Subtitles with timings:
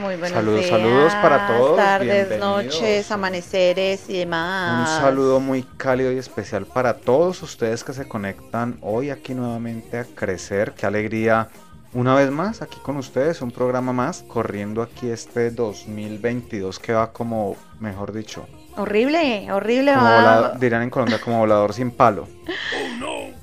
[0.00, 0.70] Muy buenos Saludos, días.
[0.70, 5.00] saludos para todos, Tardes, noches, amaneceres y Un demás.
[5.00, 10.04] saludo muy cálido y especial para todos ustedes que se conectan hoy aquí nuevamente a
[10.04, 10.72] Crecer.
[10.76, 11.48] Qué alegría
[11.94, 17.12] una vez más aquí con ustedes, un programa más, corriendo aquí este 2022 que va
[17.12, 19.94] como, mejor dicho, Horrible, horrible.
[19.94, 20.16] como va.
[20.20, 22.28] volado- dirían en Colombia como volador sin palo.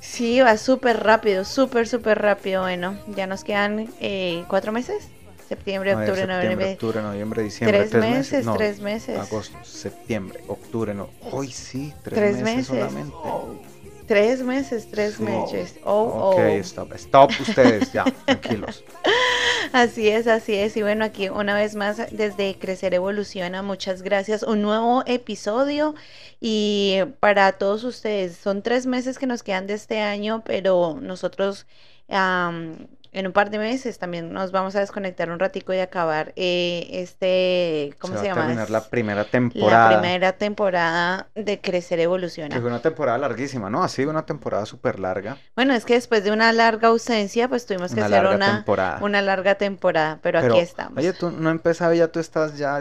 [0.00, 2.62] Sí, va súper rápido, súper, súper rápido.
[2.62, 5.08] Bueno, ya nos quedan eh, cuatro meses.
[5.54, 6.72] Septiembre, octubre, septiembre, noviembre.
[6.72, 7.86] octubre, noviembre, diciembre.
[7.88, 9.18] Tres meses, no, tres meses.
[9.18, 11.08] Agosto, septiembre, octubre, no.
[11.30, 12.66] Hoy sí, tres, Tres meses, meses.
[12.66, 13.16] solamente.
[14.06, 15.76] Tres meses, tres meses.
[15.84, 16.48] Oh, Ok, oh.
[16.60, 18.84] stop, stop ustedes, ya, tranquilos.
[19.72, 20.76] Así es, así es.
[20.76, 24.42] Y bueno, aquí una vez más desde Crecer Evoluciona, muchas gracias.
[24.42, 25.94] Un nuevo episodio
[26.40, 31.66] y para todos ustedes, son tres meses que nos quedan de este año, pero nosotros
[33.14, 36.88] en un par de meses también nos vamos a desconectar un ratico y acabar eh,
[36.90, 38.40] este, ¿cómo se, va a llama?
[38.42, 40.00] terminar la primera La temporada.
[40.00, 42.54] primera temporada de Crecer Evoluciona.
[42.54, 43.82] Que fue una temporada larguísima, ¿no?
[43.82, 45.38] Ha sido una temporada súper larga.
[45.56, 48.54] Bueno, es que después de una larga ausencia, pues tuvimos que Una hacer larga una,
[48.56, 48.98] temporada.
[49.02, 50.98] una larga temporada, pero, Pero, aquí estamos.
[50.98, 52.78] Oye, tú no empezaba y ya tú estás ya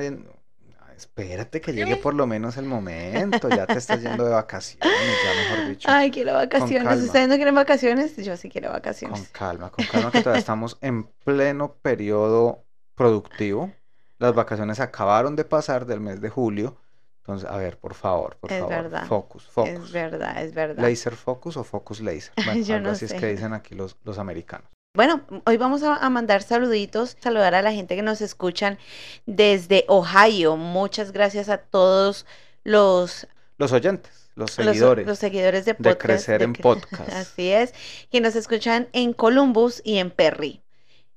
[0.97, 3.49] Espérate que llegue por lo menos el momento.
[3.49, 4.89] Ya te estás yendo de vacaciones,
[5.23, 5.89] ya mejor dicho.
[5.91, 7.01] Ay, quiero vacaciones.
[7.01, 8.15] ¿Ustedes no quieren vacaciones?
[8.17, 9.29] Yo sí quiero Con vacaciones.
[9.31, 12.63] calma, con calma, que todavía estamos en pleno periodo
[12.95, 13.71] productivo.
[14.19, 16.77] Las vacaciones acabaron de pasar del mes de julio.
[17.17, 18.75] Entonces, a ver, por favor, por Es favor.
[18.75, 19.05] verdad.
[19.07, 19.91] Focus, Es focus.
[19.93, 20.81] verdad, es verdad.
[20.83, 22.33] ¿Laser focus o focus laser?
[22.45, 24.67] Bueno, Yo algo no así es que dicen aquí los, los americanos.
[24.95, 28.77] Bueno, hoy vamos a, a mandar saluditos, saludar a la gente que nos escuchan
[29.25, 30.55] desde Ohio.
[30.55, 32.27] Muchas gracias a todos
[32.63, 33.27] los,
[33.57, 35.07] Los oyentes, los seguidores.
[35.07, 35.99] los seguidores de de podcast.
[35.99, 37.09] Crecer en Podcast.
[37.11, 37.73] Así es,
[38.11, 40.61] que nos escuchan en Columbus y en Perry.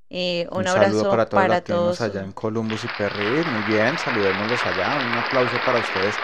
[0.08, 2.00] Eh, un, Un abrazo saludo para todos los para todos.
[2.00, 3.44] allá en Columbus y Perry.
[3.44, 4.96] Muy bien, saludémoslos allá.
[5.04, 6.14] Un aplauso para ustedes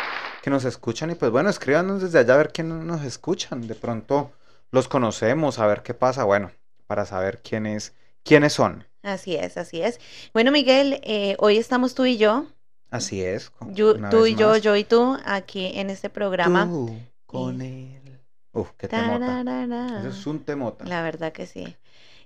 [0.40, 1.10] que nos escuchan.
[1.10, 3.66] Y pues bueno, escríbanos desde allá a ver quién nos escuchan.
[3.68, 4.32] De pronto
[4.70, 6.24] los conocemos, a ver qué pasa.
[6.24, 6.50] Bueno,
[6.86, 7.94] para saber quiénes,
[8.24, 8.86] quiénes son.
[9.02, 10.00] Así es, así es.
[10.32, 12.46] Bueno, Miguel, eh, hoy estamos tú y yo,
[12.90, 13.50] Así es.
[13.50, 14.62] con- yo- una tú y yo, más.
[14.62, 16.66] yo y tú, aquí en este programa.
[16.66, 18.20] Tú con él.
[18.52, 19.40] Uf, qué temota.
[20.00, 20.84] Eso es un temota.
[20.84, 21.76] La verdad que sí.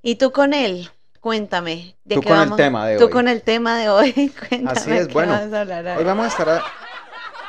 [0.03, 0.91] ¿Y tú con él?
[1.21, 1.97] Cuéntame.
[2.05, 3.11] ¿de Tú qué con el tema de Tú hoy.
[3.11, 4.13] con el tema de hoy.
[4.49, 6.05] Cuéntame Así es, bueno, vas a hablar Hoy hoy.
[6.05, 6.63] vamos a estar a...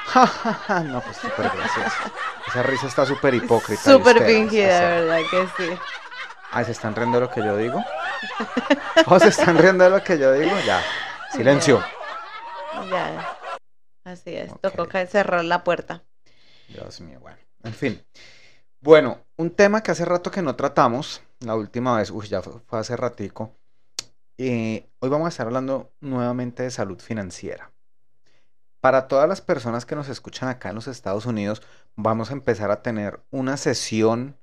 [0.83, 1.97] No, pues súper gracioso.
[2.47, 3.81] Esa risa está súper hipócrita.
[3.81, 4.89] Súper fingida, sea.
[5.01, 5.69] ¿verdad que sí?
[6.51, 7.83] Ay, ¿se están riendo de lo que yo digo?
[9.07, 10.55] ¿O se están riendo de lo que yo digo?
[10.65, 10.81] Ya.
[11.31, 11.83] Silencio.
[12.89, 13.37] Ya.
[14.03, 14.51] Así es.
[14.61, 16.03] Tocó cerrar la puerta.
[16.69, 17.37] Dios mío, bueno.
[17.63, 18.01] En fin.
[18.79, 22.53] Bueno, un tema que hace rato que no tratamos, la última vez, uy, ya fue,
[22.65, 23.51] fue hace ratico.
[24.37, 27.71] Eh, hoy vamos a estar hablando nuevamente de salud financiera.
[28.79, 31.63] Para todas las personas que nos escuchan acá en los Estados Unidos,
[31.95, 34.37] vamos a empezar a tener una sesión,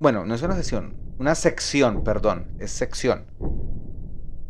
[0.00, 3.26] bueno, no es una sesión, una sección, perdón, es sección.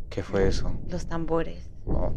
[0.08, 0.72] ¿Qué fue eso?
[0.88, 1.68] Los tambores.
[1.86, 2.12] Oh,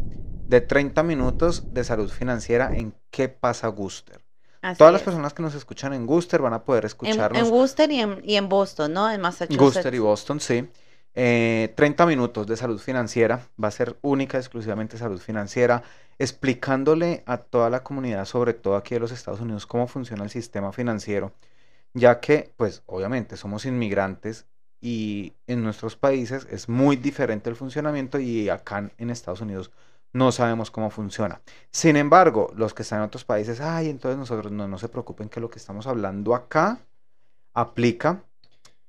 [0.46, 4.24] De 30 minutos de salud financiera en ¿Qué pasa Guster?
[4.62, 7.76] Así Todas las personas que nos escuchan en Guster van a poder escucharnos.
[7.78, 9.10] en y en, y en Boston, ¿no?
[9.10, 9.60] En Massachusetts.
[9.60, 10.68] Guster y Boston, sí.
[11.16, 13.48] Eh, 30 minutos de salud financiera.
[13.62, 15.82] Va a ser única, exclusivamente salud financiera.
[16.18, 20.30] Explicándole a toda la comunidad, sobre todo aquí de los Estados Unidos, cómo funciona el
[20.30, 21.32] sistema financiero.
[21.94, 24.46] Ya que, pues, obviamente somos inmigrantes
[24.80, 29.70] y en nuestros países es muy diferente el funcionamiento y acá en Estados Unidos
[30.12, 31.40] no sabemos cómo funciona.
[31.70, 35.28] Sin embargo, los que están en otros países, ay, entonces nosotros no, no se preocupen
[35.28, 36.78] que lo que estamos hablando acá
[37.54, 38.22] aplica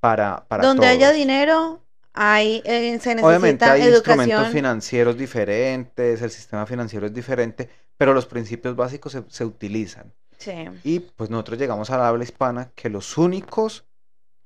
[0.00, 1.80] para, para Donde haya dinero,
[2.12, 4.52] hay, eh, se Obviamente necesita hay instrumentos educación.
[4.52, 10.12] financieros diferentes, el sistema financiero es diferente, pero los principios básicos se, se utilizan.
[10.38, 10.52] Sí.
[10.84, 13.84] Y pues nosotros llegamos a la habla hispana que los únicos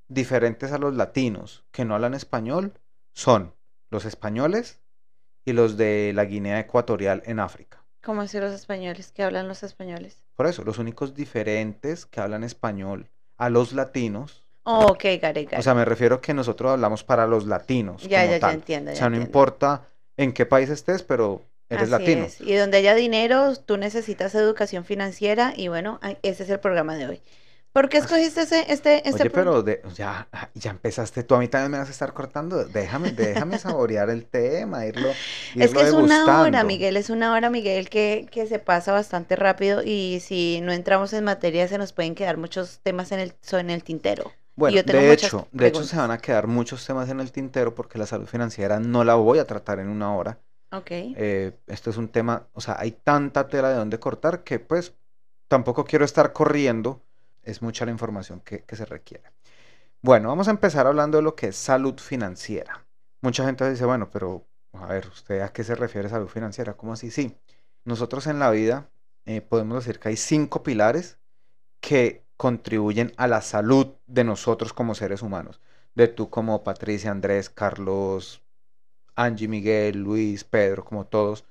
[0.09, 2.73] diferentes a los latinos que no hablan español
[3.15, 3.55] son
[3.91, 4.81] los españoles
[5.45, 7.85] y los de la Guinea Ecuatorial en África.
[8.03, 9.13] ¿Cómo decir los españoles?
[9.15, 10.23] ¿Qué hablan los españoles?
[10.37, 15.51] Por eso, los únicos diferentes que hablan español a los latinos, Oh, ok, got it,
[15.51, 18.39] got o sea, me refiero que nosotros hablamos para los latinos Ya, como ya, ya
[18.41, 18.55] tal.
[18.55, 18.91] entiendo.
[18.91, 19.29] O ya sea, no entiendo.
[19.29, 22.25] importa en qué país estés, pero eres Así latino.
[22.27, 22.41] es.
[22.41, 27.07] Y donde haya dinero, tú necesitas educación financiera y bueno, ese es el programa de
[27.07, 27.23] hoy.
[27.73, 31.47] ¿Por qué escogiste ese, este, este Oye, pero de- ya, ya empezaste, tú a mí
[31.49, 32.65] también me vas a estar cortando.
[32.65, 35.09] Déjame, déjame saborear el tema, irlo,
[35.59, 36.65] Es irlo que es una hora, degustando.
[36.65, 41.13] Miguel, es una hora, Miguel, que, que se pasa bastante rápido y si no entramos
[41.13, 44.33] en materia se nos pueden quedar muchos temas en el, en el tintero.
[44.57, 45.97] Bueno, de hecho, de hecho se preguntas.
[45.97, 49.39] van a quedar muchos temas en el tintero porque la salud financiera no la voy
[49.39, 50.39] a tratar en una hora.
[50.73, 50.91] Ok.
[50.91, 54.95] Eh, esto es un tema, o sea, hay tanta tela de donde cortar que pues
[55.49, 57.03] tampoco quiero estar corriendo.
[57.43, 59.25] Es mucha la información que, que se requiere.
[60.03, 62.87] Bueno, vamos a empezar hablando de lo que es salud financiera.
[63.23, 66.75] Mucha gente dice, bueno, pero a ver, ¿usted a qué se refiere salud financiera?
[66.77, 67.11] ¿Cómo así?
[67.11, 67.37] Sí,
[67.85, 68.91] nosotros en la vida
[69.27, 71.19] eh, podemos decir que hay cinco pilares
[71.81, 75.61] que contribuyen a la salud de nosotros como seres humanos.
[75.95, 78.43] De tú como Patricia, Andrés, Carlos,
[79.17, 81.45] Angie, Miguel, Luis, Pedro, como todos.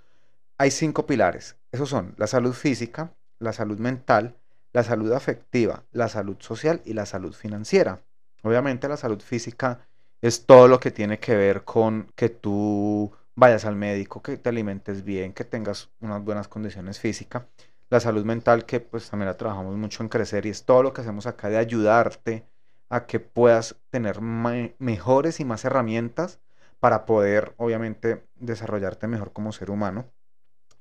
[0.57, 1.57] Hay cinco pilares.
[1.71, 4.35] Esos son la salud física, la salud mental,
[4.73, 8.03] la salud afectiva, la salud social y la salud financiera.
[8.43, 9.87] Obviamente la salud física
[10.21, 14.49] es todo lo que tiene que ver con que tú vayas al médico, que te
[14.49, 17.45] alimentes bien, que tengas unas buenas condiciones físicas.
[17.89, 20.93] La salud mental, que pues también la trabajamos mucho en crecer y es todo lo
[20.93, 22.45] que hacemos acá de ayudarte
[22.89, 26.39] a que puedas tener me- mejores y más herramientas
[26.79, 30.05] para poder, obviamente, desarrollarte mejor como ser humano.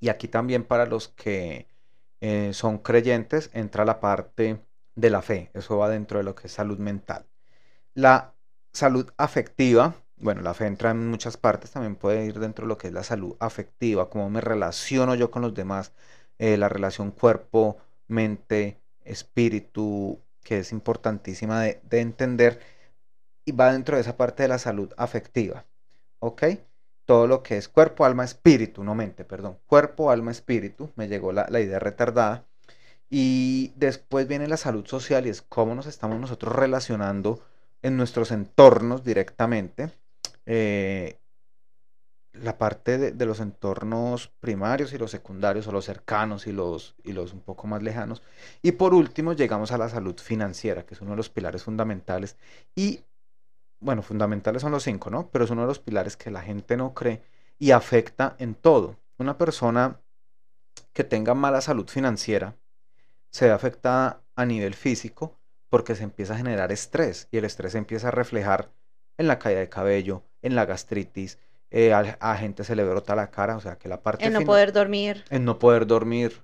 [0.00, 1.68] Y aquí también para los que
[2.20, 4.60] eh, son creyentes entra la parte
[4.94, 5.50] de la fe.
[5.54, 7.26] Eso va dentro de lo que es salud mental.
[7.94, 8.34] La
[8.72, 12.78] salud afectiva, bueno, la fe entra en muchas partes, también puede ir dentro de lo
[12.78, 15.92] que es la salud afectiva, cómo me relaciono yo con los demás,
[16.38, 17.78] eh, la relación cuerpo,
[18.08, 22.60] mente, espíritu, que es importantísima de, de entender
[23.44, 25.66] y va dentro de esa parte de la salud afectiva,
[26.20, 26.42] ¿ok?
[27.04, 31.32] Todo lo que es cuerpo, alma, espíritu, no mente, perdón, cuerpo, alma, espíritu, me llegó
[31.32, 32.46] la, la idea retardada.
[33.10, 37.40] Y después viene la salud social y es cómo nos estamos nosotros relacionando
[37.82, 39.90] en nuestros entornos directamente.
[40.46, 41.18] eh,
[42.32, 46.94] la parte de, de los entornos primarios y los secundarios o los cercanos y los,
[47.02, 48.22] y los un poco más lejanos.
[48.62, 52.36] Y por último llegamos a la salud financiera, que es uno de los pilares fundamentales.
[52.76, 53.00] Y
[53.80, 55.30] bueno, fundamentales son los cinco, ¿no?
[55.30, 57.22] Pero es uno de los pilares que la gente no cree
[57.58, 58.96] y afecta en todo.
[59.18, 60.00] Una persona
[60.92, 62.56] que tenga mala salud financiera
[63.30, 65.36] se ve afectada a nivel físico
[65.68, 68.70] porque se empieza a generar estrés y el estrés se empieza a reflejar
[69.18, 71.38] en la caída de cabello, en la gastritis,
[71.70, 74.32] eh, a, a gente se le brota la cara, o sea que la parte En
[74.32, 75.24] no poder dormir.
[75.30, 76.42] en no poder dormir,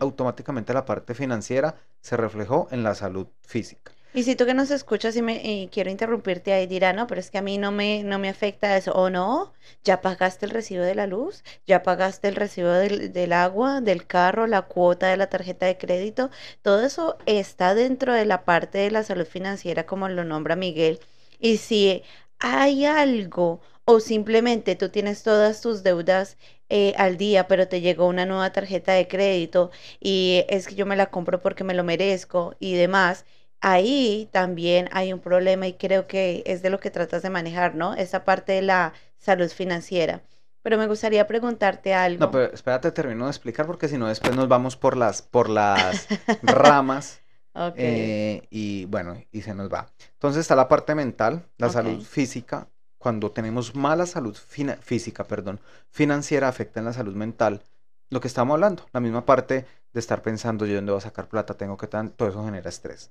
[0.00, 3.92] automáticamente la parte financiera se reflejó en la salud física.
[4.14, 7.20] Y si tú que nos escuchas y, me, y quiero interrumpirte ahí, dirá, no, pero
[7.20, 8.92] es que a mí no me, no me afecta eso.
[8.92, 9.54] O no,
[9.84, 14.06] ya pagaste el recibo de la luz, ya pagaste el recibo del, del agua, del
[14.06, 16.30] carro, la cuota de la tarjeta de crédito.
[16.62, 21.00] Todo eso está dentro de la parte de la salud financiera, como lo nombra Miguel.
[21.38, 22.02] Y si
[22.38, 26.36] hay algo o simplemente tú tienes todas tus deudas
[26.68, 29.70] eh, al día, pero te llegó una nueva tarjeta de crédito
[30.00, 33.24] y es que yo me la compro porque me lo merezco y demás
[33.62, 37.74] ahí también hay un problema y creo que es de lo que tratas de manejar,
[37.74, 37.94] ¿no?
[37.94, 40.20] Esa parte de la salud financiera.
[40.62, 42.26] Pero me gustaría preguntarte algo.
[42.26, 45.48] No, pero espérate, termino de explicar porque si no después nos vamos por las, por
[45.48, 46.06] las
[46.42, 47.20] ramas
[47.54, 47.74] Ok.
[47.76, 49.88] eh, y bueno, y se nos va.
[50.14, 52.68] Entonces está la parte mental, la salud física.
[52.98, 57.62] Cuando tenemos mala salud física, perdón, financiera afecta en la salud mental.
[58.10, 61.28] Lo que estamos hablando, la misma parte de estar pensando yo dónde voy a sacar
[61.28, 63.10] plata, tengo que tan, todo eso genera estrés.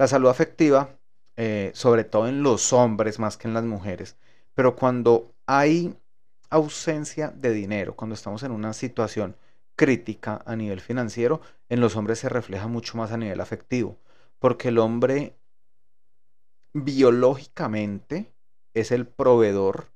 [0.00, 0.98] La salud afectiva,
[1.36, 4.16] eh, sobre todo en los hombres más que en las mujeres,
[4.54, 5.94] pero cuando hay
[6.48, 9.36] ausencia de dinero, cuando estamos en una situación
[9.76, 13.98] crítica a nivel financiero, en los hombres se refleja mucho más a nivel afectivo,
[14.38, 15.36] porque el hombre
[16.72, 18.32] biológicamente
[18.72, 19.92] es el proveedor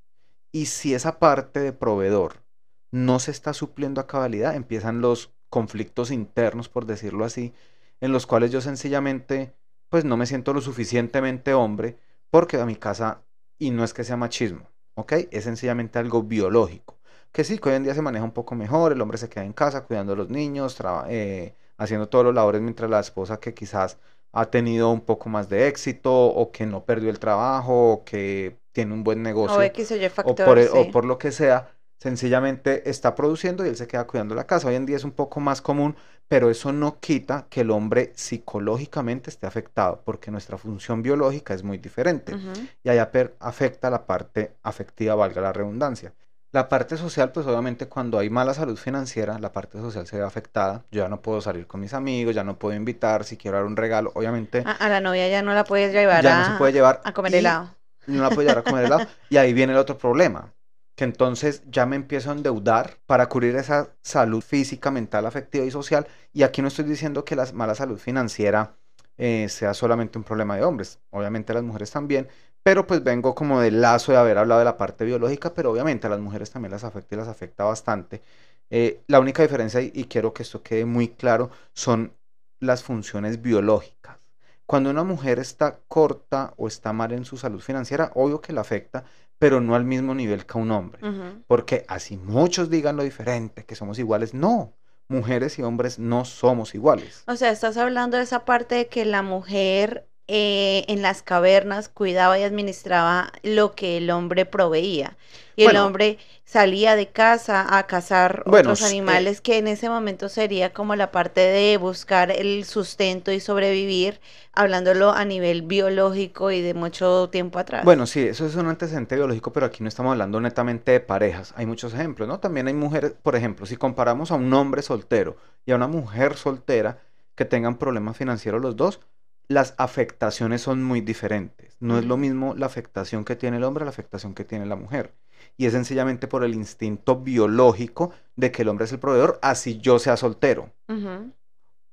[0.52, 2.44] y si esa parte de proveedor
[2.90, 7.54] no se está supliendo a cabalidad, empiezan los conflictos internos, por decirlo así,
[8.02, 9.54] en los cuales yo sencillamente
[9.94, 11.98] pues no me siento lo suficientemente hombre
[12.28, 13.22] porque a mi casa,
[13.60, 15.12] y no es que sea machismo, ¿ok?
[15.30, 16.98] Es sencillamente algo biológico.
[17.30, 19.44] Que sí, que hoy en día se maneja un poco mejor, el hombre se queda
[19.44, 20.76] en casa cuidando a los niños,
[21.08, 23.98] eh, haciendo todos los labores, mientras la esposa que quizás
[24.32, 28.58] ha tenido un poco más de éxito o que no perdió el trabajo o que
[28.72, 31.30] tiene un buen negocio o X o Y o por, el- o por lo que
[31.32, 34.68] sea, sencillamente está produciendo y él se queda cuidando la casa.
[34.68, 35.96] Hoy en día es un poco más común,
[36.28, 41.62] pero eso no quita que el hombre psicológicamente esté afectado, porque nuestra función biológica es
[41.62, 42.52] muy diferente Ujú.
[42.82, 46.12] y allá afecta la parte afectiva, valga la redundancia.
[46.52, 50.22] La parte social, pues obviamente cuando hay mala salud financiera, la parte social se ve
[50.22, 50.84] afectada.
[50.92, 53.66] Yo ya no puedo salir con mis amigos, ya no puedo invitar, si quiero dar
[53.66, 56.52] un regalo, obviamente A, a la novia ya no la puedes llevar ya a, no
[56.52, 57.00] se puede llevar.
[57.02, 57.74] a comer helado.
[58.06, 59.06] No la puedo llevar a comer helado.
[59.30, 60.52] Y ahí viene el otro problema,
[60.94, 65.70] que entonces ya me empiezo a endeudar para cubrir esa salud física, mental, afectiva y
[65.70, 66.06] social.
[66.32, 68.76] Y aquí no estoy diciendo que la mala salud financiera
[69.18, 72.28] eh, sea solamente un problema de hombres, obviamente las mujeres también,
[72.64, 76.06] pero pues vengo como del lazo de haber hablado de la parte biológica, pero obviamente
[76.06, 78.22] a las mujeres también las afecta y las afecta bastante.
[78.70, 82.14] Eh, la única diferencia, y, quiero que esto quede muy claro, son
[82.60, 84.18] las funciones biológicas.
[84.66, 88.62] Cuando una mujer está corta o está mal en su salud financiera, obvio que la
[88.62, 89.04] afecta,
[89.44, 91.02] pero no al mismo nivel que un hombre.
[91.46, 94.72] Porque así muchos digan lo diferente, que somos iguales, no,
[95.06, 97.24] mujeres y hombres no somos iguales.
[97.26, 101.88] O sea, estás hablando de esa parte de que la mujer eh, en las cavernas
[101.88, 105.16] cuidaba y administraba lo que el hombre proveía.
[105.56, 109.88] Y el hombre salía de casa a cazar Bueno, otros eh, animales, que en ese
[109.88, 114.20] momento sería como la parte de buscar el sustento y sobrevivir,
[114.52, 117.84] hablándolo a nivel biológico y de mucho tiempo atrás.
[117.84, 121.52] Bueno, sí, eso es un antecedente biológico, pero aquí no estamos hablando netamente de parejas.
[121.56, 122.40] Hay muchos ejemplos, ¿no?
[122.40, 126.36] También hay mujeres, por ejemplo, si comparamos a un hombre soltero y a una mujer
[126.36, 126.98] soltera
[127.34, 129.00] que tengan problemas financieros los dos,
[129.48, 131.76] las afectaciones son muy diferentes.
[131.80, 134.66] No es lo mismo la afectación que tiene el hombre a la afectación que tiene
[134.66, 135.14] la mujer.
[135.56, 139.78] Y es sencillamente por el instinto biológico de que el hombre es el proveedor, así
[139.78, 140.70] yo sea soltero.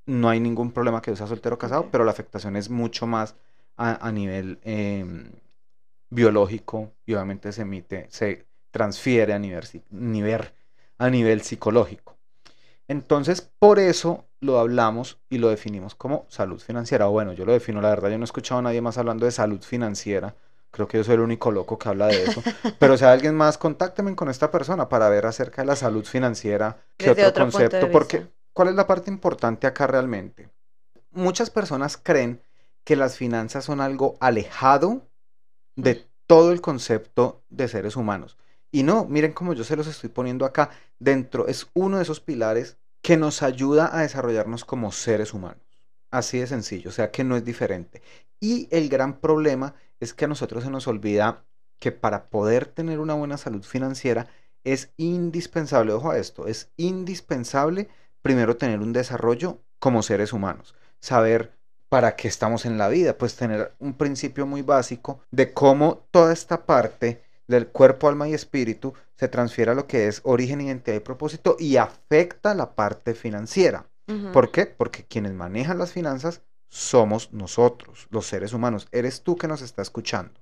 [0.06, 3.08] No hay ningún problema que yo sea soltero o casado, pero la afectación es mucho
[3.08, 3.36] más
[3.78, 5.32] a, a nivel em,
[6.10, 10.52] biológico y obviamente se emite, se transfiere a nivel-
[10.98, 12.18] a nivel psicológico.
[12.88, 17.08] Entonces, por eso lo hablamos y lo definimos como salud financiera.
[17.08, 19.26] O bueno, yo lo defino, la verdad, yo no he escuchado a nadie más hablando
[19.26, 20.36] de salud financiera.
[20.72, 22.42] Creo que yo soy el único loco que habla de eso.
[22.80, 26.06] Pero si hay alguien más, contáctenme con esta persona para ver acerca de la salud
[26.06, 28.28] financiera, qué otro concepto, porque.
[28.54, 30.50] ¿cuál es la parte importante acá realmente?
[31.12, 32.42] Muchas personas creen
[32.84, 35.08] que las finanzas son algo alejado
[35.76, 36.00] de Mm.
[36.28, 38.38] todo el concepto de seres humanos.
[38.72, 40.70] Y no, miren cómo yo se los estoy poniendo acá
[41.00, 45.64] dentro, es uno de esos pilares que nos ayuda a desarrollarnos como seres humanos.
[46.12, 48.02] Así de sencillo, o sea que no es diferente.
[48.40, 51.46] Y el gran problema es que a nosotros se nos olvida
[51.80, 54.28] que para poder tener una buena salud financiera
[54.64, 57.90] es indispensable, ojo a esto, es indispensable
[58.22, 61.58] primero tener un desarrollo como seres humanos, saber
[61.90, 66.32] para qué estamos en la vida, pues tener un principio muy básico de cómo toda
[66.32, 70.98] esta parte del cuerpo, alma y espíritu se transfiere a lo que es origen, identidad
[70.98, 73.86] y propósito y afecta la parte financiera.
[74.34, 74.66] ¿Por qué?
[74.66, 78.88] Porque quienes manejan las finanzas somos nosotros, los seres humanos.
[78.92, 80.34] Eres tú que nos está escuchando.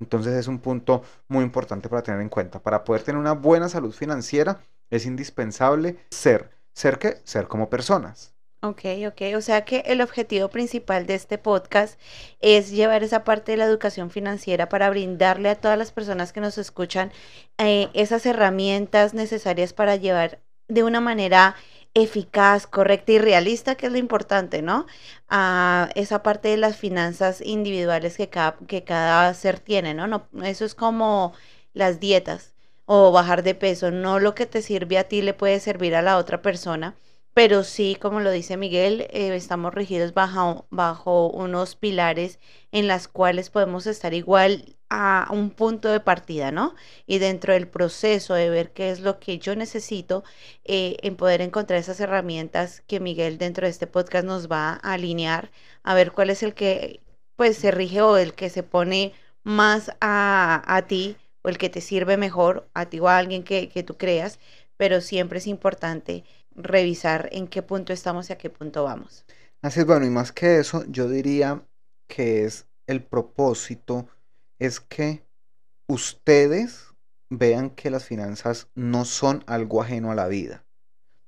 [0.00, 2.60] Entonces es un punto muy importante para tener en cuenta.
[2.60, 6.50] Para poder tener una buena salud financiera es indispensable ser.
[6.72, 7.20] ¿Ser qué?
[7.24, 8.33] Ser como personas.
[8.64, 9.36] Ok, ok.
[9.36, 12.00] O sea que el objetivo principal de este podcast
[12.40, 16.40] es llevar esa parte de la educación financiera para brindarle a todas las personas que
[16.40, 17.12] nos escuchan
[17.58, 21.56] eh, esas herramientas necesarias para llevar de una manera
[21.92, 24.86] eficaz, correcta y realista, que es lo importante, ¿no?
[25.28, 30.06] A esa parte de las finanzas individuales que cada, que cada ser tiene, ¿no?
[30.06, 31.34] no eso es como
[31.74, 32.54] las dietas
[32.86, 33.90] o bajar de peso.
[33.90, 36.96] No lo que te sirve a ti le puede servir a la otra persona
[37.34, 42.38] pero sí, como lo dice Miguel, eh, estamos regidos bajo, bajo unos pilares
[42.72, 46.74] en las cuales podemos estar igual a un punto de partida, ¿no?
[47.06, 50.22] Y dentro del proceso de ver qué es lo que yo necesito,
[50.64, 54.92] eh, en poder encontrar esas herramientas que Miguel dentro de este podcast nos va a
[54.94, 55.50] alinear,
[55.82, 57.00] a ver cuál es el que
[57.36, 59.12] pues se rige o el que se pone
[59.42, 63.42] más a, a ti o el que te sirve mejor a ti o a alguien
[63.44, 64.38] que, que tú creas,
[64.76, 66.24] pero siempre es importante
[66.54, 69.24] revisar en qué punto estamos y a qué punto vamos.
[69.62, 71.62] Así es, bueno, y más que eso, yo diría
[72.06, 74.08] que es el propósito,
[74.58, 75.24] es que
[75.86, 76.94] ustedes
[77.30, 80.64] vean que las finanzas no son algo ajeno a la vida.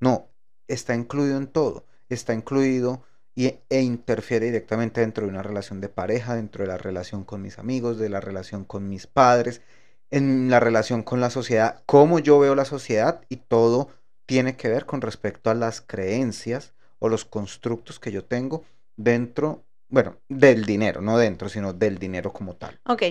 [0.00, 0.28] No,
[0.68, 3.02] está incluido en todo, está incluido
[3.34, 7.42] y, e interfiere directamente dentro de una relación de pareja, dentro de la relación con
[7.42, 9.62] mis amigos, de la relación con mis padres,
[10.10, 13.90] en la relación con la sociedad, cómo yo veo la sociedad y todo
[14.26, 18.64] tiene que ver con respecto a las creencias o los constructos que yo tengo
[18.96, 22.78] dentro, bueno, del dinero, no dentro, sino del dinero como tal.
[22.86, 23.02] Ok,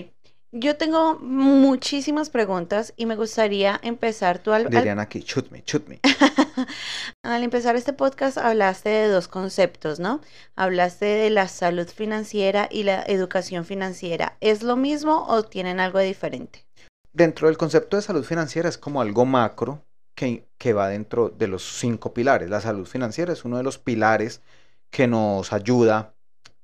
[0.52, 5.62] yo tengo muchísimas preguntas y me gustaría empezar tú al, al- Dirían aquí, shoot me,
[5.66, 6.00] shoot me.
[7.22, 10.20] al empezar este podcast hablaste de dos conceptos, ¿no?
[10.54, 14.36] Hablaste de la salud financiera y la educación financiera.
[14.40, 16.64] ¿Es lo mismo o tienen algo diferente?
[17.12, 19.82] dentro del concepto de salud financiera es como algo macro
[20.16, 22.50] que, que va dentro de los cinco pilares.
[22.50, 24.42] La salud financiera es uno de los pilares
[24.90, 26.14] que nos ayuda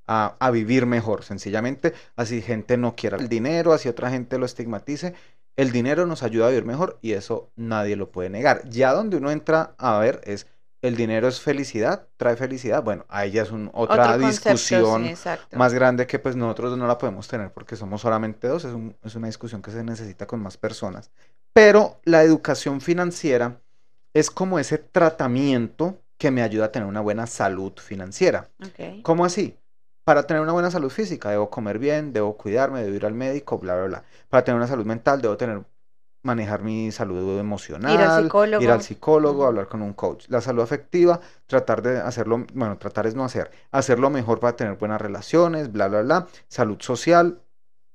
[0.07, 1.25] a, a vivir mejor.
[1.25, 5.15] Sencillamente, así gente no quiera el dinero, así otra gente lo estigmatice,
[5.57, 8.69] el dinero nos ayuda a vivir mejor y eso nadie lo puede negar.
[8.69, 10.47] Ya donde uno entra a ver es
[10.81, 12.83] el dinero es felicidad, trae felicidad.
[12.83, 15.15] Bueno, ahí ya es un- otra Otro concepto, discusión sí,
[15.55, 18.65] más grande que pues nosotros no la podemos tener porque somos solamente dos.
[18.65, 21.11] Es, un- es una discusión que se necesita con más personas.
[21.53, 23.61] Pero la educación financiera
[24.15, 28.49] es como ese tratamiento que me ayuda a tener una buena salud financiera.
[28.65, 29.03] Ok.
[29.03, 29.57] ¿Cómo así?
[30.05, 33.59] Para tener una buena salud física debo comer bien, debo cuidarme, debo ir al médico,
[33.59, 34.05] bla, bla, bla.
[34.29, 35.63] Para tener una salud mental debo tener
[36.23, 38.63] manejar mi salud emocional, psicólogo.
[38.63, 40.27] ir al psicólogo, hablar con un coach.
[40.29, 44.77] La salud afectiva, tratar de hacerlo, bueno, tratar es no hacer, hacerlo mejor para tener
[44.77, 46.27] buenas relaciones, bla, bla, bla.
[46.49, 47.41] Salud social,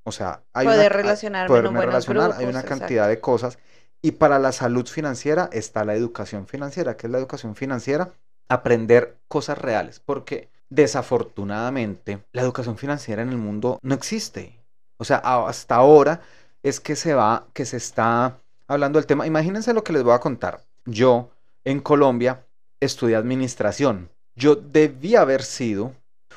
[0.07, 3.59] o sea, hay Poder una, en hay una cantidad de cosas.
[4.01, 6.95] Y para la salud financiera está la educación financiera.
[6.95, 8.13] ¿Qué es la educación financiera?
[8.47, 14.57] Aprender cosas reales, porque desafortunadamente la educación financiera en el mundo no existe.
[14.95, 16.21] O sea, hasta ahora
[16.63, 19.27] es que se va, que se está hablando del tema.
[19.27, 20.61] Imagínense lo que les voy a contar.
[20.85, 21.31] Yo
[21.65, 22.45] en Colombia
[22.79, 24.09] estudié administración.
[24.37, 25.91] Yo debía haber sido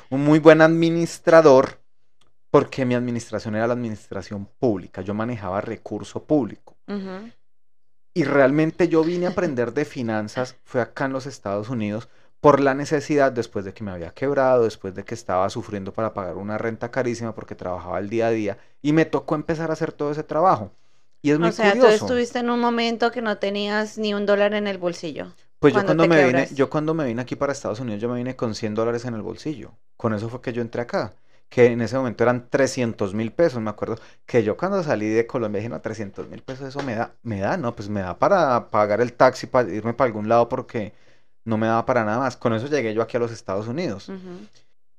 [0.09, 1.80] un muy buen administrador
[2.51, 5.01] porque mi administración era la administración pública.
[5.01, 6.75] Yo manejaba recurso público.
[8.13, 12.09] Y realmente yo vine a aprender de finanzas, fue acá en los Estados Unidos,
[12.41, 16.13] por la necesidad, después de que me había quebrado, después de que estaba sufriendo para
[16.13, 19.73] pagar una renta carísima porque trabajaba el día a día, y me tocó empezar a
[19.73, 20.71] hacer todo ese trabajo.
[21.21, 24.25] Y es muy O sea, tú estuviste en un momento que no tenías ni un
[24.25, 25.27] dólar en el bolsillo.
[25.59, 28.01] Pues yo cuando cuando te me vine, yo cuando me vine aquí para Estados Unidos,
[28.01, 29.73] yo me vine con 100 dólares en el bolsillo.
[29.95, 31.13] Con eso fue que yo entré acá,
[31.51, 35.27] que en ese momento eran 300 mil pesos, me acuerdo, que yo cuando salí de
[35.27, 38.17] Colombia dije, no, 300 mil pesos, eso me da, me da, no, pues me da
[38.17, 40.93] para pagar el taxi, para irme para algún lado porque
[41.43, 42.37] no me daba para nada más.
[42.37, 44.09] Con eso llegué yo aquí a los Estados Unidos.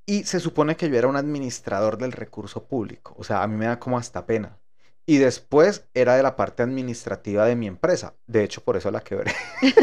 [0.05, 3.57] Y se supone que yo era un administrador del recurso público, o sea, a mí
[3.57, 4.59] me da como hasta pena.
[5.05, 8.13] Y después era de la parte administrativa de mi empresa.
[8.25, 9.33] De hecho, por eso la quebré.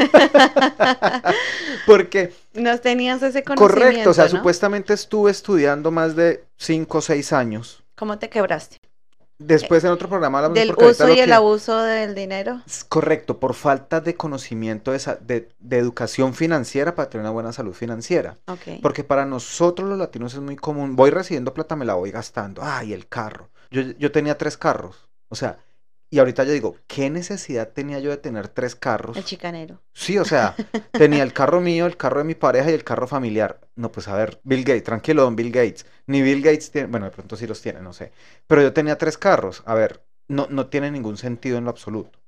[1.87, 4.31] Porque No tenías ese conocimiento, Correcto, o sea, ¿no?
[4.31, 7.85] supuestamente estuve estudiando más de 5 o 6 años.
[7.97, 8.79] ¿Cómo te quebraste?
[9.41, 12.61] Después en otro programa hablamos Del uso y el abuso del dinero.
[12.91, 17.73] Correcto, por falta de conocimiento de, de, de educación financiera para tener una buena salud
[17.73, 18.37] financiera.
[18.83, 22.61] Porque para nosotros los latinos es muy común, voy recibiendo plata, me la voy gastando.
[22.63, 23.49] Ay, el carro.
[23.71, 25.09] Yo, yo tenía tres carros.
[25.31, 25.59] O sea,
[26.11, 29.19] y ahorita yo digo, ¿qué necesidad tenía yo de tener tres carros?
[29.19, 29.83] El chicanero.
[29.95, 30.59] Sí, o sea,
[30.97, 33.61] tenía el carro mío, el carro de mi pareja y el carro familiar.
[33.77, 35.87] No, pues a ver, Bill Gates, tranquilo, don Bill Gates.
[36.07, 38.13] Ni Bill Gates tiene, bueno, de pronto sí los tiene, no sé.
[38.49, 39.63] Pero yo tenía tres carros.
[39.67, 42.21] A ver, no, no tiene ningún sentido en lo absoluto.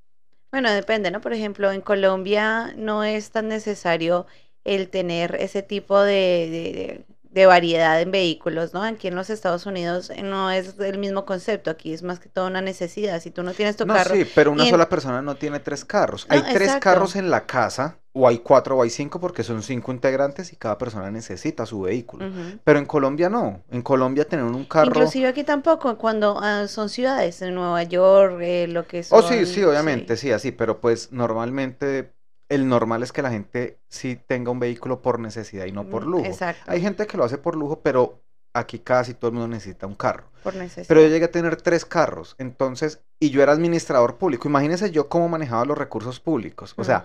[0.51, 1.21] Bueno, depende, ¿no?
[1.21, 4.27] Por ejemplo, en Colombia no es tan necesario
[4.65, 6.73] el tener ese tipo de, de-
[7.07, 8.83] de- de variedad en vehículos, ¿no?
[8.83, 12.29] Aquí en los Estados Unidos eh, no es el mismo concepto, aquí es más que
[12.29, 13.21] todo una necesidad.
[13.21, 15.61] Si tú no tienes tu No, carro, sí, pero una en- sola persona no tiene
[15.61, 16.27] tres carros.
[16.29, 19.63] No, Hay tres carros en la casa, o hay cuatro o hay cinco, porque son
[19.63, 22.31] cinco integrantes y cada persona necesita su vehículo.
[22.65, 23.63] Pero en Colombia no.
[23.71, 24.91] En Colombia tener un carro.
[24.91, 29.33] Inclusive aquí tampoco, cuando ah, son ciudades, en Nueva York, eh, lo que Oh, son...
[29.33, 32.13] sí, sí, obviamente, sí, así, pero pues normalmente
[32.55, 36.07] el normal es que la gente sí tenga un vehículo por necesidad y no por
[36.07, 36.25] Mm, lujo.
[36.27, 38.21] Exacto, Hay gente que lo hace por lujo, pero
[38.55, 40.25] aquí casi todo el mundo necesita un carro.
[40.43, 40.87] por necesidad.
[40.89, 44.49] Pero yo llegué a tener tres carros, entonces, y yo era administrador público.
[44.49, 46.75] Imagínense yo cómo manejaba los recursos públicos.
[46.77, 47.05] O sea,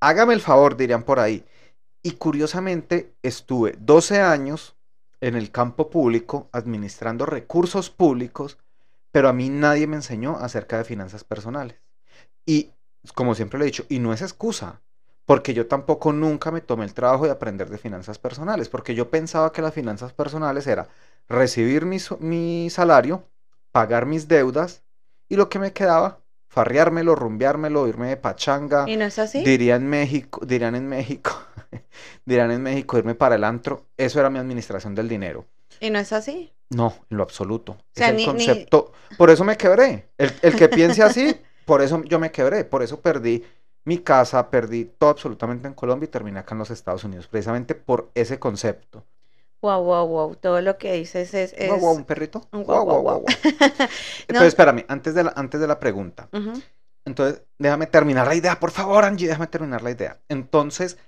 [0.00, 1.44] hágame el favor, dirían por ahí.
[2.02, 4.76] Y curiosamente estuve 12 años
[5.22, 8.58] en el campo público administrando recursos públicos,
[9.10, 11.80] pero a mí nadie me enseñó acerca de finanzas personales.
[12.44, 12.72] Y
[13.12, 14.80] como siempre lo he dicho, y no es excusa,
[15.26, 19.10] porque yo tampoco nunca me tomé el trabajo de aprender de finanzas personales, porque yo
[19.10, 20.88] pensaba que las finanzas personales era
[21.28, 23.24] recibir mi, mi salario,
[23.72, 24.82] pagar mis deudas
[25.28, 29.44] y lo que me quedaba, farreármelo, rumbeármelo, irme de pachanga, ¿Y no es así?
[29.44, 31.30] dirían en México, dirán en México,
[32.24, 35.46] dirán en México, irme para el antro, eso era mi administración del dinero.
[35.80, 36.52] ¿Y no es así?
[36.70, 37.76] No, en lo absoluto.
[37.94, 38.92] sea, es el ni- ni- concepto.
[39.16, 40.08] Por eso me quebré.
[40.18, 42.64] El, el que piense así, por eso yo me quebré.
[42.64, 43.44] Por eso perdí
[43.84, 47.26] mi casa, perdí todo absolutamente en Colombia y terminé acá en los Estados Unidos.
[47.26, 49.04] Precisamente por ese concepto.
[49.62, 50.34] Wow, wow, wow.
[50.36, 51.54] Todo lo que dices es...
[51.56, 51.68] es...
[51.68, 52.46] Guau, guau, un perrito.
[52.52, 53.02] guau, guau.
[53.02, 53.24] guau.
[54.28, 56.28] Entonces, espérame, antes de la, antes de la pregunta.
[57.06, 60.20] Entonces, déjame terminar la idea, por favor, Angie, déjame terminar la idea.
[60.28, 60.98] Entonces,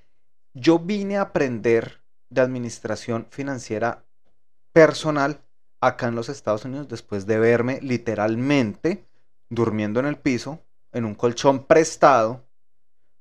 [0.54, 4.04] yo vine a aprender de administración financiera
[4.72, 5.40] personal
[5.80, 9.05] acá en los Estados Unidos después de verme literalmente
[9.48, 10.60] durmiendo en el piso,
[10.92, 12.44] en un colchón prestado,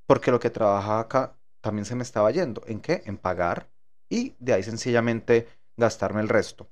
[0.07, 2.61] porque lo que trabajaba acá también se me estaba yendo.
[2.67, 3.03] ¿En qué?
[3.05, 3.69] En pagar
[4.09, 6.67] y de ahí sencillamente gastarme el resto.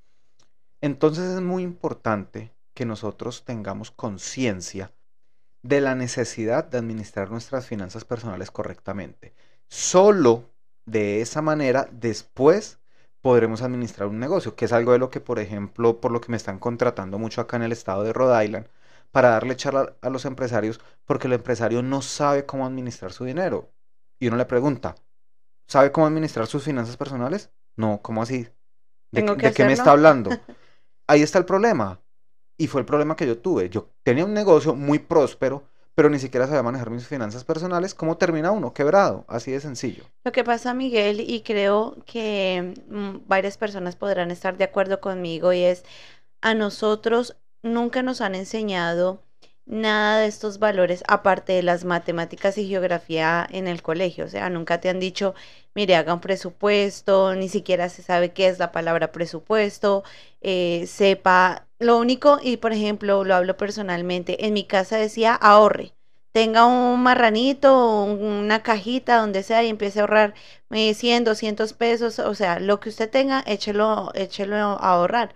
[0.82, 4.92] Entonces es muy importante que nosotros tengamos conciencia
[5.62, 9.34] de la necesidad de administrar nuestras finanzas personales correctamente.
[9.68, 10.50] Solo
[10.86, 12.80] de esa manera después
[13.22, 16.30] podremos administrar un negocio, que es algo de lo que, por ejemplo, por lo que
[16.30, 18.68] me están contratando mucho acá en el estado de Rhode Island,
[19.13, 23.71] para darle charla a los empresarios, porque el empresario no sabe cómo administrar su dinero.
[24.19, 24.95] Y uno le pregunta,
[25.67, 27.52] ¿sabe cómo administrar sus finanzas personales?
[27.78, 28.47] No, ¿cómo así?
[29.12, 30.41] ¿De, Tengo qué- que de qué me está hablando?
[31.08, 32.02] Ahí está el problema.
[32.58, 33.69] Y fue el problema que yo tuve.
[33.69, 35.63] Yo tenía un negocio muy próspero,
[35.95, 37.95] pero ni siquiera sabía manejar mis finanzas personales.
[37.95, 38.73] ¿Cómo termina uno?
[38.73, 39.26] Quebrado.
[39.28, 40.06] Así de sencillo.
[40.23, 45.52] Lo que pasa, Miguel, y creo que mm, varias personas podrán estar de acuerdo conmigo,
[45.54, 45.84] y es
[46.41, 49.23] a nosotros nunca nos han enseñado
[49.65, 54.26] nada de estos valores aparte de las matemáticas y geografía en el colegio.
[54.26, 55.34] O sea, nunca te han dicho,
[55.73, 60.04] mire, haga un presupuesto, ni siquiera se sabe qué es la palabra presupuesto,
[60.41, 61.67] eh, sepa.
[61.80, 65.93] Lo único, y por ejemplo, lo hablo personalmente, en mi casa decía ahorre.
[66.32, 70.34] Tenga un marranito, un- una cajita, donde sea, y empiece a ahorrar
[70.71, 75.36] eh, 100, 200 pesos, o sea, lo que usted tenga, échelo, échelo a ahorrar.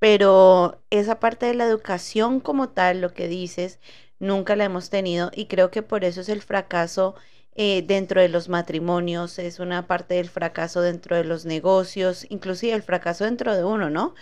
[0.00, 3.80] Pero esa parte de la educación como tal, lo que dices,
[4.20, 7.16] nunca la hemos tenido y creo que por eso es el fracaso
[7.54, 12.74] eh, dentro de los matrimonios, es una parte del fracaso dentro de los negocios, inclusive
[12.74, 14.14] el fracaso dentro de uno, ¿no?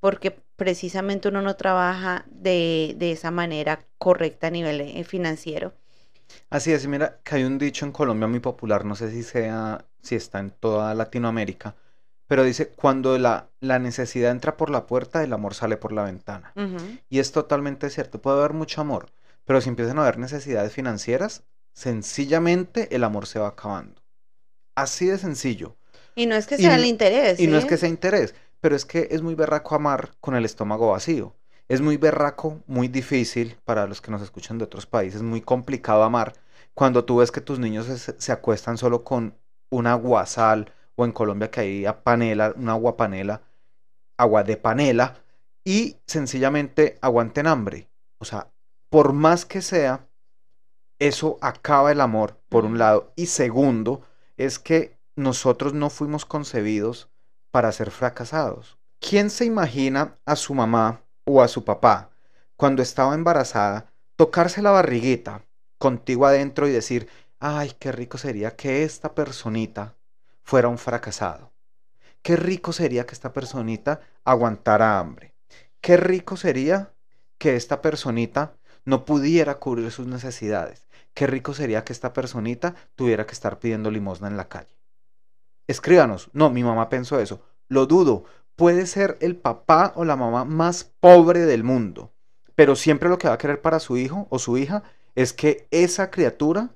[0.00, 5.74] Porque precisamente uno no trabaja de, de esa manera correcta a nivel eh, financiero.
[6.50, 9.84] Así es, mira que hay un dicho en Colombia muy popular, no sé si sea,
[10.02, 11.76] si está en toda Latinoamérica,
[12.26, 16.04] pero dice, cuando la, la necesidad entra por la puerta, el amor sale por la
[16.04, 16.52] ventana.
[17.08, 19.10] Y es totalmente cierto, puede haber mucho amor,
[19.44, 24.02] pero si empiezan a haber necesidades financieras, sencillamente el amor se va acabando.
[24.74, 25.76] Así de sencillo.
[26.14, 28.84] Y no es que sea el interés, Y no es que sea interés, pero es
[28.84, 31.34] que es muy berraco amar con el estómago vacío.
[31.68, 36.02] Es muy berraco, muy difícil para los que nos escuchan de otros países, muy complicado
[36.04, 36.32] amar
[36.74, 39.34] cuando tú ves que tus niños se, se acuestan solo con
[39.70, 43.42] un aguasal o en Colombia que hay a panela, un agua panela,
[44.16, 45.22] agua de panela
[45.64, 47.88] y sencillamente aguanten hambre.
[48.18, 48.50] O sea,
[48.90, 50.08] por más que sea,
[50.98, 53.12] eso acaba el amor, por un lado.
[53.16, 54.02] Y segundo,
[54.36, 57.10] es que nosotros no fuimos concebidos
[57.50, 58.78] para ser fracasados.
[59.00, 62.10] ¿Quién se imagina a su mamá o a su papá
[62.56, 65.44] cuando estaba embarazada tocarse la barriguita
[65.78, 69.95] contigo adentro y decir, ay, qué rico sería que esta personita
[70.46, 71.52] fuera un fracasado?
[72.22, 75.34] Qué rico sería que esta personita aguantara hambre.
[75.80, 76.92] Qué rico sería
[77.36, 80.86] que esta personita no pudiera cubrir sus necesidades.
[81.14, 84.78] Qué rico sería que esta personita tuviera que estar pidiendo limosna en la calle.
[85.66, 86.30] Escríbanos.
[86.32, 87.40] No, mi mamá pensó eso.
[87.68, 88.24] Lo dudo.
[88.54, 92.12] Puede ser el papá o la mamá más pobre del mundo.
[92.54, 94.84] Pero siempre lo que va a querer para su hijo o su hija
[95.16, 96.70] es que esa criatura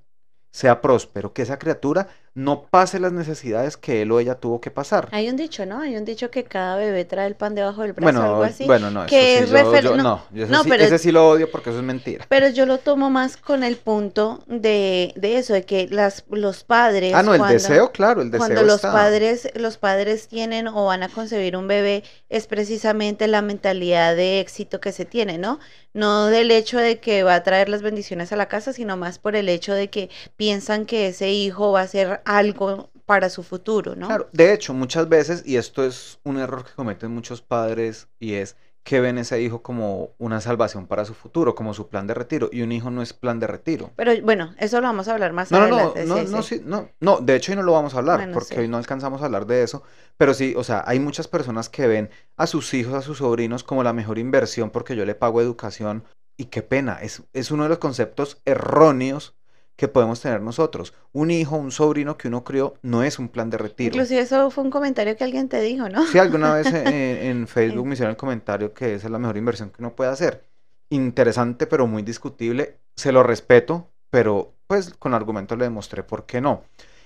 [0.50, 4.70] sea próspero, que esa criatura no pase las necesidades que él o ella tuvo que
[4.70, 5.08] pasar.
[5.10, 5.80] Hay un dicho, ¿no?
[5.80, 8.64] Hay un dicho que cada bebé trae el pan debajo del brazo, algo Bueno, así.
[8.66, 10.84] bueno, no, eso que sí, es yo, yo- no, no, yo ese, no, sí, pero-
[10.84, 12.24] ese sí lo odio porque eso es mentira.
[12.28, 16.62] Pero yo lo tomo más con el punto de, de eso, de que las, los
[16.62, 17.14] padres.
[17.14, 18.92] Ah, no, el cuando- deseo, claro, el deseo Cuando los está.
[18.92, 24.38] padres, los padres tienen o van a concebir un bebé, es precisamente la mentalidad de
[24.40, 25.58] éxito que se tiene, ¿no?
[25.92, 29.18] No del hecho de que va a traer las bendiciones a la casa, sino más
[29.18, 33.42] por el hecho de que piensan que ese hijo va a ser algo para su
[33.42, 34.06] futuro, ¿no?
[34.06, 38.34] Claro, de hecho, muchas veces, y esto es un error que cometen muchos padres, y
[38.34, 42.14] es que ven ese hijo como una salvación para su futuro, como su plan de
[42.14, 43.90] retiro, y un hijo no es plan de retiro.
[43.96, 46.06] Pero bueno, eso lo vamos a hablar más No, no, no, adelante.
[46.06, 46.56] no, sí, no, sí.
[46.56, 48.78] sí, no, no, de hecho hoy no lo vamos a hablar, Bueno, porque hoy no
[48.78, 49.82] alcanzamos a hablar de eso,
[50.16, 53.64] pero sí, o sea, hay muchas personas que ven a sus hijos, a sus sobrinos
[53.64, 56.04] como la mejor inversión porque yo le pago educación,
[56.38, 59.36] y qué pena, es, es uno de los conceptos erróneos
[59.80, 60.92] que podemos tener nosotros.
[61.12, 63.94] Un hijo, un sobrino que uno crió, no es un plan de retiro.
[63.94, 66.06] Inclusive eso fue un comentario que alguien te dijo, ¿no?
[66.06, 69.38] Sí, alguna vez en, en Facebook me hicieron el comentario que esa es la mejor
[69.38, 70.44] inversión que uno puede hacer.
[70.90, 72.76] Interesante, pero muy discutible.
[72.94, 76.62] Se lo respeto, pero pues con argumentos le demostré por qué no.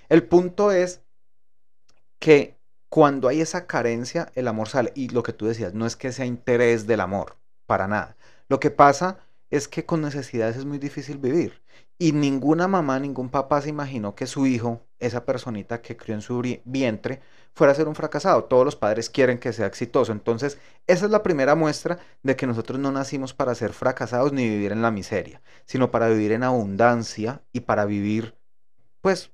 [0.08, 1.00] El punto es
[2.18, 2.56] que
[2.88, 4.90] cuando hay esa carencia, el amor sale.
[4.96, 8.16] Y lo que tú decías, no es que sea interés del amor, para nada.
[8.48, 9.18] Lo que pasa
[9.54, 11.62] es que con necesidades es muy difícil vivir.
[11.96, 16.22] Y ninguna mamá, ningún papá se imaginó que su hijo, esa personita que crió en
[16.22, 17.20] su vientre,
[17.54, 18.44] fuera a ser un fracasado.
[18.44, 20.10] Todos los padres quieren que sea exitoso.
[20.10, 24.48] Entonces, esa es la primera muestra de que nosotros no nacimos para ser fracasados ni
[24.48, 28.36] vivir en la miseria, sino para vivir en abundancia y para vivir,
[29.02, 29.30] pues,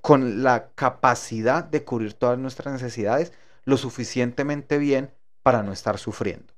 [0.00, 3.32] con la capacidad de cubrir todas nuestras necesidades
[3.64, 6.51] lo suficientemente bien para no estar sufriendo.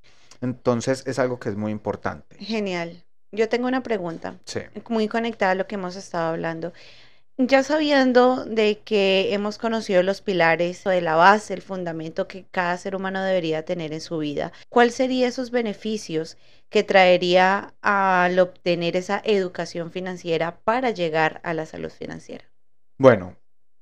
[0.44, 2.36] Entonces, es algo que es muy importante.
[2.38, 3.02] Genial.
[3.32, 4.38] Yo tengo una pregunta.
[4.44, 4.60] Sí.
[4.88, 6.72] muy conectada a lo que hemos estado hablando.
[7.36, 12.76] Ya sabiendo de que hemos conocido los pilares de la base, el fundamento que cada
[12.78, 16.36] ser humano debería tener en su vida, ¿cuáles serían esos beneficios
[16.68, 22.44] que traería al obtener esa educación financiera para llegar a la salud financiera?
[22.98, 23.36] Bueno,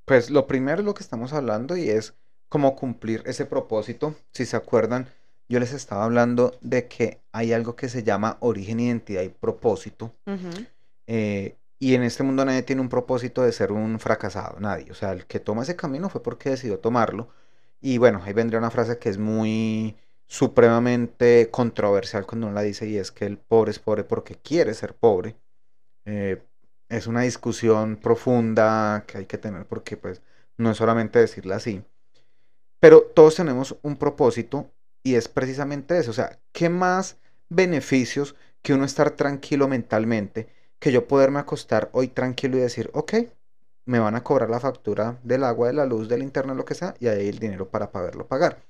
[0.06, 2.14] pues lo primero es lo que estamos hablando y es
[2.48, 4.14] cómo cumplir ese propósito.
[4.32, 5.08] Si se acuerdan,
[5.52, 10.14] yo les estaba hablando de que hay algo que se llama origen, identidad y propósito.
[11.06, 14.90] Eh, y en este mundo nadie tiene un propósito de ser un fracasado, nadie.
[14.90, 17.28] O sea, el que toma ese camino fue porque decidió tomarlo.
[17.82, 19.94] Y bueno, ahí vendría una frase que es muy
[20.26, 24.72] supremamente controversial cuando uno la dice y es que el pobre es pobre porque quiere
[24.72, 25.36] ser pobre.
[26.06, 26.42] Eh,
[26.88, 30.22] es una discusión profunda que hay que tener porque pues
[30.56, 31.84] no es solamente decirla así.
[32.80, 34.70] Pero todos tenemos un propósito
[35.02, 36.10] y es precisamente eso.
[36.10, 37.16] O sea, ¿qué más
[37.48, 43.14] beneficios que uno estar tranquilo mentalmente que yo poderme acostar hoy tranquilo y decir, ok,
[43.84, 46.74] me van a cobrar la factura del agua, de la luz, del internet, lo que
[46.74, 48.62] sea, y hay el dinero para poderlo pagar.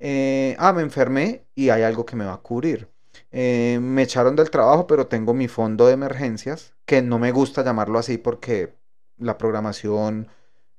[0.00, 2.88] Eh, ah, me enfermé y hay algo que me va a cubrir.
[3.30, 7.64] Eh, me echaron del trabajo, pero tengo mi fondo de emergencias, que no me gusta
[7.64, 8.74] llamarlo así porque
[9.18, 10.28] la programación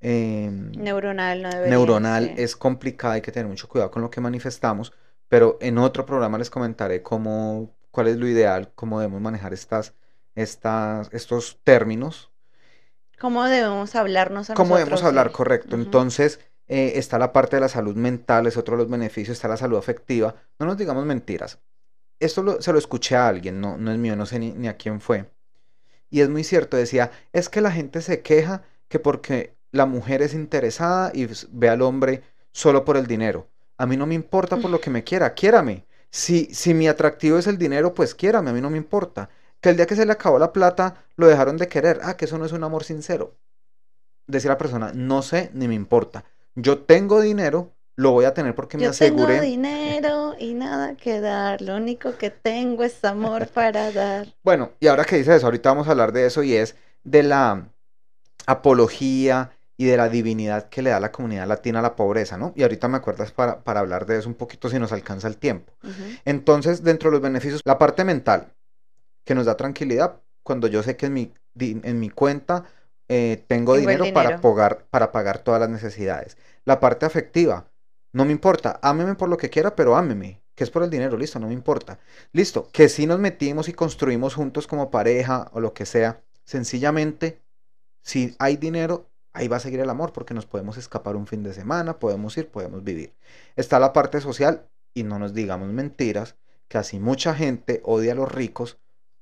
[0.04, 4.94] em, Neuronal no neuronal es complicada, hay que tener mucho cuidado con lo que manifestamos,
[5.30, 9.94] pero en otro programa les comentaré cómo, cuál es lo ideal, cómo debemos manejar estas,
[10.36, 12.32] estas, estos términos,
[13.20, 15.76] ¿Cómo debemos hablarnos a cómo debemos hablar, correcto.
[15.76, 19.48] Entonces, eh, está la parte de la salud mental, es otro de los beneficios, está
[19.48, 20.36] la salud afectiva.
[20.60, 21.60] No nos digamos mentiras.
[22.20, 24.68] Esto lo- se lo escuché a alguien, no, no es mío, no sé ni, ni
[24.68, 25.30] a quién fue.
[26.10, 30.22] Y es muy cierto, decía, es que la gente se queja que porque la mujer
[30.22, 33.50] es interesada y ve al hombre solo por el dinero.
[33.78, 35.84] A mí no me importa por lo que me quiera, quiérame.
[36.10, 39.30] Si, si mi atractivo es el dinero, pues quiérame, a mí no me importa.
[39.60, 42.00] Que el día que se le acabó la plata, lo dejaron de querer.
[42.04, 43.36] Ah, que eso no es un amor sincero.
[44.28, 46.24] Decir a la persona, no sé ni me importa.
[46.56, 51.20] Yo tengo dinero, lo voy a tener porque me Yo tengo dinero y nada que
[51.20, 54.28] dar, lo único que tengo es amor para dar.
[54.44, 57.24] Bueno, y ahora que dice eso, ahorita vamos a hablar de eso y es de
[57.24, 57.70] la
[58.46, 59.52] apología
[59.84, 62.54] y de la divinidad que le da la comunidad latina a la pobreza, ¿no?
[62.56, 65.36] Y ahorita me acuerdas para, para hablar de eso un poquito si nos alcanza el
[65.36, 65.74] tiempo.
[66.24, 68.54] Entonces, dentro de los beneficios, la parte mental,
[69.26, 72.64] que nos da tranquilidad, cuando yo sé que en mi, en mi cuenta
[73.10, 74.42] eh, tengo el dinero para dinero.
[74.42, 76.38] pagar, para pagar todas las necesidades.
[76.64, 77.70] La parte afectiva,
[78.14, 81.18] no me importa, ámeme por lo que quiera, pero ámeme, que es por el dinero,
[81.18, 82.00] listo, no me importa.
[82.32, 87.42] Listo, que si nos metimos y construimos juntos como pareja o lo que sea, sencillamente,
[88.02, 91.44] si hay dinero, ahí va a seguir el amor, porque nos podemos escapar un fin
[91.44, 93.14] de semana, podemos ir, podemos vivir.
[93.56, 96.36] Está la parte social, y no nos digamos mentiras,
[96.68, 98.78] que así mucha gente odia a los ricos,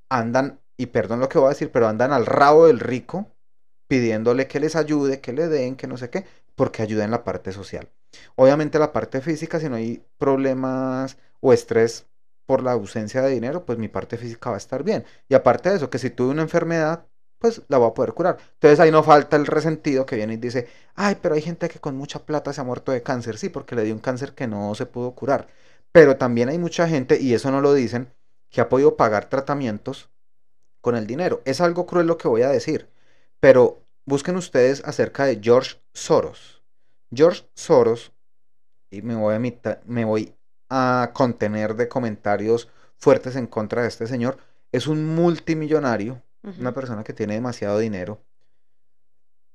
[0.10, 3.28] andan, y perdón lo que voy a decir, pero andan al rabo del rico
[3.88, 7.24] pidiéndole que les ayude, que le den, que no sé qué, porque ayuda en la
[7.24, 7.90] parte social.
[8.36, 12.08] Obviamente la parte física, si no hay problemas o estrés
[12.46, 15.06] por la ausencia de dinero, pues mi parte física va a estar bien.
[15.28, 17.06] Y aparte de eso, que si tuve una enfermedad,
[17.42, 18.38] pues la voy a poder curar.
[18.54, 21.80] Entonces ahí no falta el resentido que viene y dice, ay, pero hay gente que
[21.80, 24.48] con mucha plata se ha muerto de cáncer, sí, porque le dio un cáncer que
[24.48, 25.48] no se pudo curar.
[25.92, 28.14] Pero también hay mucha gente, y eso no lo dicen,
[28.50, 30.10] que ha podido pagar tratamientos
[30.82, 31.42] con el dinero.
[31.46, 32.90] Es algo cruel lo que voy a decir,
[33.40, 36.64] pero busquen ustedes acerca de George Soros.
[37.14, 38.14] George Soros,
[38.90, 40.36] y me voy a, mita- me voy
[40.70, 44.38] a contener de comentarios fuertes en contra de este señor,
[44.72, 48.24] es un multimillonario, Una persona que tiene demasiado dinero,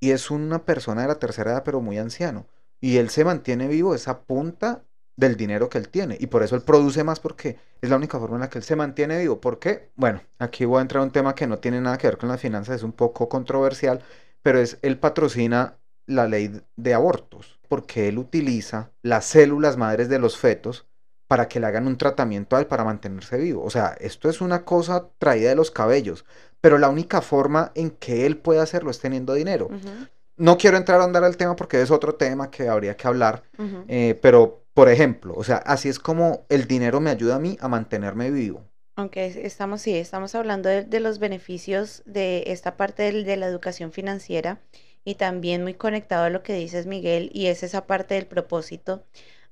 [0.00, 2.46] y es una persona de la tercera edad, pero muy anciano.
[2.80, 4.84] Y él se mantiene vivo, es a punta
[5.16, 6.16] del dinero que él tiene.
[6.20, 8.64] Y por eso él produce más porque es la única forma en la que él
[8.64, 9.40] se mantiene vivo.
[9.40, 9.90] ¿Por qué?
[9.96, 12.28] Bueno, aquí voy a entrar a un tema que no tiene nada que ver con
[12.28, 14.02] las finanzas, es un poco controversial,
[14.42, 20.18] pero es él patrocina la ley de abortos, porque él utiliza las células madres de
[20.18, 20.86] los fetos
[21.26, 23.64] para que le hagan un tratamiento a él para mantenerse vivo.
[23.64, 26.24] O sea, esto es una cosa traída de los cabellos,
[26.60, 29.66] pero la única forma en que él puede hacerlo es teniendo dinero.
[29.66, 33.08] Ujú, No quiero entrar a andar al tema porque es otro tema que habría que
[33.08, 33.84] hablar, ujú.
[33.88, 37.56] eh, pero por ejemplo, o sea, así es como el dinero me ayuda a mí
[37.60, 38.62] a mantenerme vivo.
[38.98, 43.46] Ok, estamos, sí, estamos hablando de, de los beneficios de esta parte del- de, la
[43.46, 44.60] educación financiera
[45.04, 49.04] y también muy conectado a lo que dices, Miguel, y es esa parte del propósito.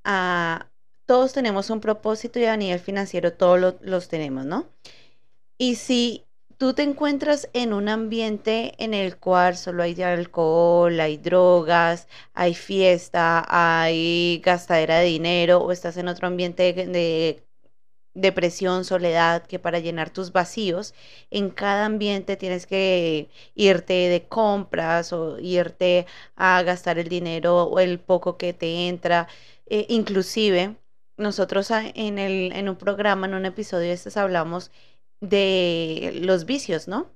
[0.04, 0.68] Ah,
[1.06, 4.66] todos tenemos un propósito y a nivel financiero todos lo- los tenemos, ¿no?
[5.58, 6.23] Y si
[6.58, 12.54] tú te encuentras en un ambiente en el cual solo hay alcohol, hay drogas, hay
[12.54, 17.46] fiesta, hay gastadera de dinero, o estás en otro ambiente de, de
[18.14, 20.94] depresión, soledad, que para llenar tus vacíos,
[21.30, 27.80] en cada ambiente tienes que irte de compras o irte a gastar el dinero o
[27.80, 29.28] el poco que te entra.
[29.66, 30.76] Eh, inclusive,
[31.16, 34.70] nosotros en el, en un programa, en un episodio de estos hablamos
[35.28, 37.10] de los vicios, ¿no?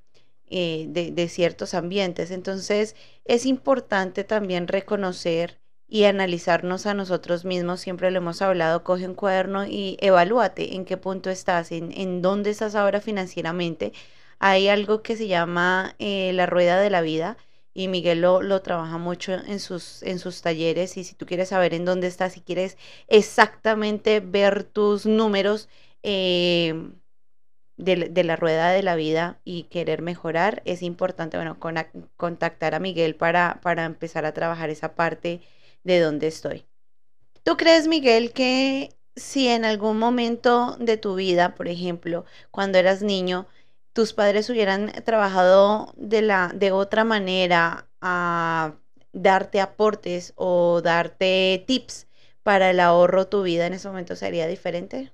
[0.50, 2.30] Eh, de, de ciertos ambientes.
[2.30, 7.80] Entonces, es importante también reconocer y analizarnos a nosotros mismos.
[7.80, 12.22] Siempre lo hemos hablado, coge un cuaderno y evalúate en qué punto estás, en, en
[12.22, 13.92] dónde estás ahora financieramente.
[14.38, 17.36] Hay algo que se llama eh, la rueda de la vida
[17.74, 21.50] y Miguel lo, lo trabaja mucho en sus, en sus talleres y si tú quieres
[21.50, 22.76] saber en dónde estás, si quieres
[23.08, 25.68] exactamente ver tus números,
[26.02, 26.90] eh,
[27.78, 32.80] de, la- rueda de la vida y querer mejorar, es importante, bueno, cona- contactar a
[32.80, 35.42] Miguel para, para empezar a trabajar esa parte
[35.84, 36.66] de donde estoy.
[37.42, 43.02] ¿Tú crees, Miguel, que si en algún momento de tu vida, por ejemplo, cuando eras
[43.02, 43.46] niño,
[43.92, 48.74] tus padres hubieran trabajado de la, de otra manera a
[49.12, 52.06] darte aportes o darte tips
[52.42, 55.12] para el ahorro, tu vida en ese momento sería diferente?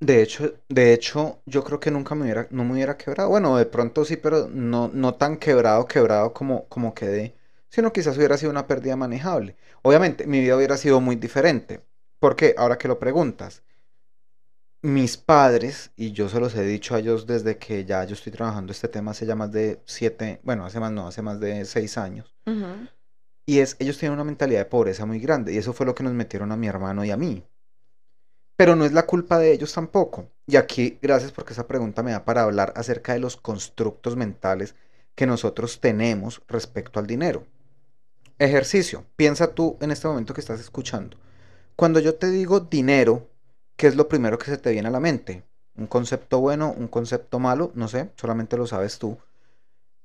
[0.00, 3.30] De hecho, de hecho, yo creo que nunca me hubiera, no me hubiera quebrado.
[3.30, 7.34] Bueno, de pronto sí, pero no, no tan quebrado, quebrado como, como quedé,
[7.68, 9.56] sino quizás hubiera sido una pérdida manejable.
[9.82, 11.80] Obviamente, mi vida hubiera sido muy diferente.
[12.20, 13.62] porque Ahora que lo preguntas,
[14.82, 18.32] mis padres, y yo se los he dicho a ellos desde que ya yo estoy
[18.32, 21.64] trabajando este tema hace ya más de siete, bueno, hace más no, hace más de
[21.64, 22.34] seis años.
[23.46, 26.04] Y es, ellos tienen una mentalidad de pobreza muy grande, y eso fue lo que
[26.04, 27.44] nos metieron a mi hermano y a mí.
[28.58, 30.32] Pero no es la culpa de ellos tampoco.
[30.44, 34.74] Y aquí, gracias porque esa pregunta me da para hablar acerca de los constructos mentales
[35.14, 37.46] que nosotros tenemos respecto al dinero.
[38.36, 39.04] Ejercicio.
[39.14, 41.16] Piensa tú en este momento que estás escuchando.
[41.76, 43.28] Cuando yo te digo dinero,
[43.76, 45.44] ¿qué es lo primero que se te viene a la mente?
[45.76, 47.70] ¿Un concepto bueno, un concepto malo?
[47.76, 49.16] No sé, solamente lo sabes tú.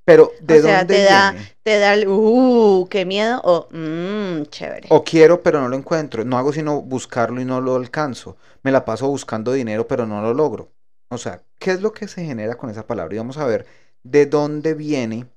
[0.06, 4.44] Pero, ¿de O sea, dónde te da, te da el, uh, qué miedo, o, mmm,
[4.50, 4.88] chévere.
[4.92, 6.26] O quiero, pero no lo encuentro.
[6.26, 8.36] No hago sino buscarlo y no lo alcanzo.
[8.64, 10.72] Me la paso buscando dinero, pero no lo logro.
[11.10, 13.16] O sea, ¿qué es lo que se genera con esa palabra?
[13.16, 13.66] Y vamos a ver
[14.04, 15.28] de dónde viene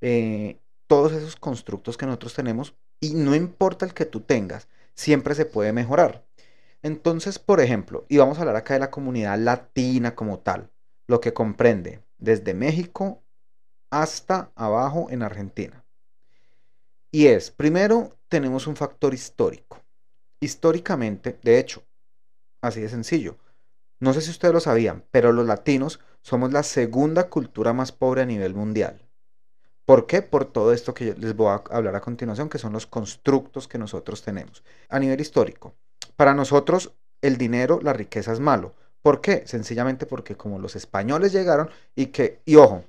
[0.00, 2.74] eh, todos esos constructos que nosotros tenemos.
[3.00, 6.24] Y no importa el que tú tengas, siempre se puede mejorar.
[6.82, 10.70] Entonces, por ejemplo, y vamos a hablar acá de la comunidad latina como tal,
[11.06, 13.22] lo que comprende desde México
[13.90, 15.84] hasta abajo en Argentina.
[17.10, 19.82] Y es, primero, tenemos un factor histórico.
[20.40, 21.82] Históricamente, de hecho,
[22.60, 23.36] así de sencillo.
[24.00, 28.22] No sé si ustedes lo sabían, pero los latinos somos la segunda cultura más pobre
[28.22, 29.00] a nivel mundial.
[29.86, 30.20] ¿Por qué?
[30.20, 33.78] Por todo esto que les voy a hablar a continuación, que son los constructos que
[33.78, 34.64] nosotros tenemos.
[34.88, 35.74] A nivel histórico,
[36.16, 38.74] para nosotros el dinero, la riqueza es malo.
[39.00, 39.46] ¿Por qué?
[39.46, 42.84] Sencillamente porque como los españoles llegaron y que, y ojo,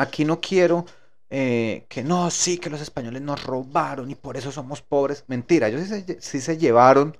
[0.00, 0.86] aquí no quiero
[1.30, 5.24] eh, que no, sí, que los españoles nos robaron y por eso somos pobres.
[5.28, 7.16] Mentira, ellos sí se, sí se llevaron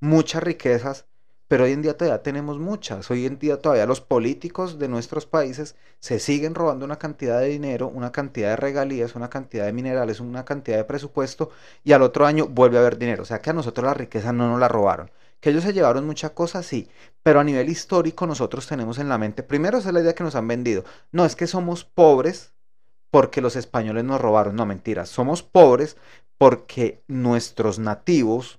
[0.00, 1.06] muchas riquezas,
[1.48, 3.10] pero hoy en día todavía tenemos muchas.
[3.10, 7.48] Hoy en día todavía los políticos de nuestros países se siguen robando una cantidad de
[7.48, 11.50] dinero, una cantidad de regalías, una cantidad de minerales, una cantidad de presupuesto
[11.84, 13.22] y al otro año vuelve a haber dinero.
[13.22, 15.10] O sea que a nosotros la riqueza no nos la robaron.
[15.44, 16.88] Que ellos se llevaron muchas cosas, sí,
[17.22, 20.24] pero a nivel histórico nosotros tenemos en la mente, primero esa es la idea que
[20.24, 22.54] nos han vendido, no es que somos pobres
[23.10, 25.98] porque los españoles nos robaron, no mentira, somos pobres
[26.38, 28.58] porque nuestros nativos,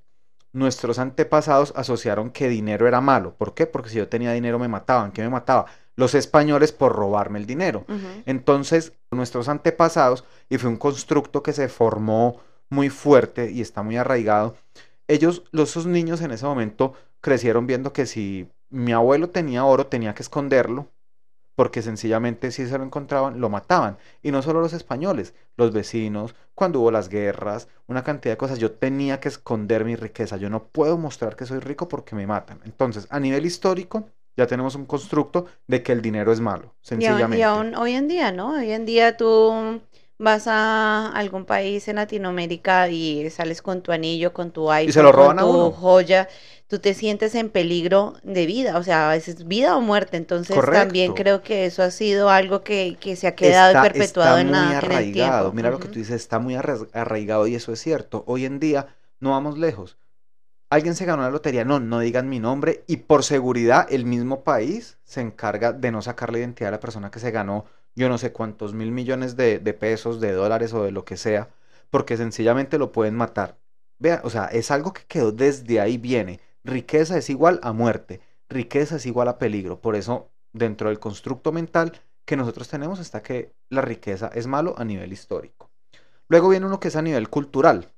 [0.53, 3.33] nuestros antepasados asociaron que dinero era malo.
[3.33, 3.65] ¿Por qué?
[3.65, 5.11] Porque si yo tenía dinero me mataban.
[5.11, 5.65] ¿Qué me mataba?
[5.95, 7.83] Los españoles por robarme el dinero.
[8.27, 13.97] Entonces, nuestros antepasados, y fue un constructo que se formó muy fuerte y está muy
[13.97, 14.55] arraigado,
[15.07, 19.87] ellos, los esos niños en ese momento crecieron viendo que si mi abuelo tenía oro,
[19.87, 20.89] tenía que esconderlo,
[21.55, 23.97] porque sencillamente si se lo encontraban, lo mataban.
[24.21, 28.59] Y no solo los españoles, los vecinos, cuando hubo las guerras, una cantidad de cosas,
[28.59, 32.27] yo tenía que esconder mi riqueza, yo no puedo mostrar que soy rico porque me
[32.27, 32.59] matan.
[32.65, 37.05] Entonces, a nivel histórico, ya tenemos un constructo de que el dinero es malo, Y
[37.05, 37.37] aún, sencillamente.
[37.37, 38.51] y aún hoy en día, ¿no?
[38.57, 39.81] Hoy en día tú
[40.17, 45.03] vas a algún país en Latinoamérica y sales con tu anillo, con tu iPhone, se
[45.03, 45.73] lo roban con a tu uno.
[45.73, 46.27] joya,
[46.67, 50.17] tú te sientes en peligro de vida, o sea, a veces vida o muerte.
[50.17, 54.37] Entonces también creo que eso ha sido algo que, que se ha quedado y perpetuado
[54.37, 55.11] está en, muy la- en el arraigado.
[55.11, 55.53] tiempo.
[55.53, 58.23] Mira lo que tú dices, está muy arraigado y eso es cierto.
[58.27, 59.97] Hoy en día no vamos lejos.
[60.69, 64.43] Alguien se ganó la lotería, no, no digan mi nombre y por seguridad el mismo
[64.43, 68.09] país se encarga de no sacar la identidad de la persona que se ganó yo
[68.09, 71.49] no sé cuántos mil millones de, pesos, de dólares o de lo que sea,
[71.89, 73.57] porque sencillamente lo pueden matar.
[73.99, 76.41] Vea, o sea, es algo que quedó desde ahí viene.
[76.63, 79.79] Riqueza es igual a muerte, riqueza es igual a peligro.
[79.79, 81.93] Por eso, dentro del constructo mental
[82.25, 85.69] que nosotros tenemos está que la riqueza es malo a nivel histórico.
[86.27, 87.93] Luego viene uno que es a nivel cultural.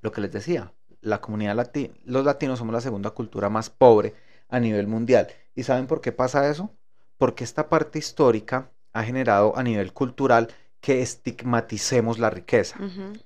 [0.00, 4.14] Lo que les decía, la comunidad lati los latinos somos la segunda cultura más pobre
[4.48, 5.28] a nivel mundial.
[5.54, 6.70] ¿Y saben por qué pasa eso?
[7.18, 10.48] Porque esta parte histórica ha generado a nivel cultural
[10.80, 12.78] que estigmaticemos la riqueza.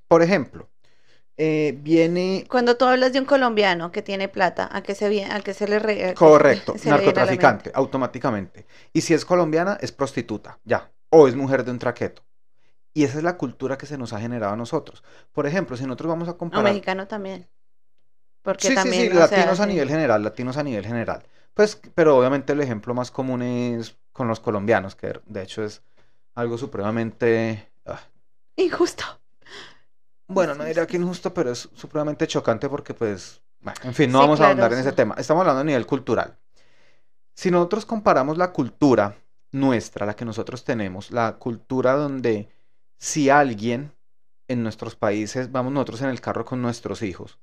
[0.09, 0.69] Por ejemplo,
[1.37, 5.41] eh, viene Cuando tú hablas de un colombiano que tiene plata, ¿a qué se, a
[5.41, 7.73] qué se le re- Correcto, se narcotraficante, mente?
[7.75, 8.66] automáticamente.
[8.93, 10.91] Y si es colombiana, es prostituta, ya.
[11.11, 12.23] O es mujer de un traqueto.
[12.95, 15.05] Y esa es la cultura que se nos ha generado a nosotros.
[15.33, 16.62] Por ejemplo, si nosotros vamos a O comparar...
[16.62, 17.49] mexicano también.
[18.43, 19.71] Porque sí, también, sí, sí, o sea, latinos a sí.
[19.73, 21.25] nivel general, latinos a nivel general.
[21.55, 25.81] Pues, pero obviamente el ejemplo más común es con los colombianos, que de hecho es
[26.35, 27.71] algo supremamente...
[27.87, 28.01] ah,
[28.57, 29.05] Injusto.
[30.27, 34.19] Bueno, no diría que injusto, pero es supremamente chocante porque, pues, bueno, en fin, no
[34.19, 35.14] Sí, vamos a ahondar en ese tema.
[35.16, 36.37] Estamos hablando a nivel cultural.
[37.35, 39.16] Si nosotros comparamos la cultura
[39.53, 42.51] nuestra, la que nosotros tenemos, la cultura donde
[42.99, 43.93] si alguien
[44.49, 47.39] en nuestros países, vamos nosotros en el carro con nuestros hijos,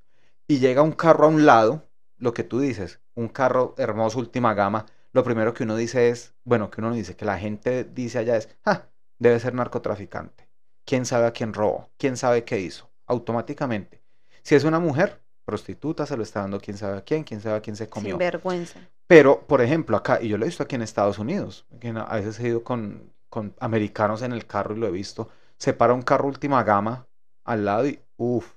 [0.46, 1.82] y llega un carro a un lado,
[2.18, 6.34] lo que tú dices, un carro hermoso, última gama, lo primero que uno dice es,
[6.44, 8.86] bueno, que uno dice, que la gente dice allá es, ah,
[9.18, 10.48] debe ser narcotraficante.
[10.84, 11.90] ¿Quién sabe a quién robó?
[11.96, 12.90] ¿Quién sabe qué hizo?
[13.06, 14.02] Automáticamente.
[14.42, 17.56] Si es una mujer, prostituta, se lo está dando quién sabe a quién, quién sabe
[17.56, 18.10] a quién se comió.
[18.10, 18.80] Sin vergüenza.
[19.06, 22.16] Pero, por ejemplo, acá, y yo lo he visto aquí en Estados Unidos, que a
[22.16, 25.28] veces he ido con, con americanos en el carro y lo he visto,
[25.58, 27.06] se para un carro última gama
[27.44, 28.54] al lado y, uff,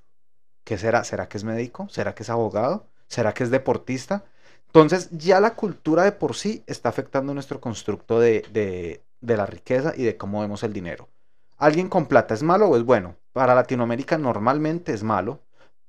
[0.64, 1.04] ¿qué será?
[1.04, 1.88] ¿Será que es médico?
[1.89, 2.88] ¿Será que es abogado?
[3.08, 4.26] ¿Será que es deportista?
[4.70, 9.93] Entonces, ya la cultura de por sí está afectando nuestro constructo de, de, la riqueza
[9.97, 11.09] y de cómo vemos el dinero.
[11.57, 13.15] ¿Alguien con plata es malo o es bueno?
[13.34, 15.41] Para Latinoamérica normalmente es malo.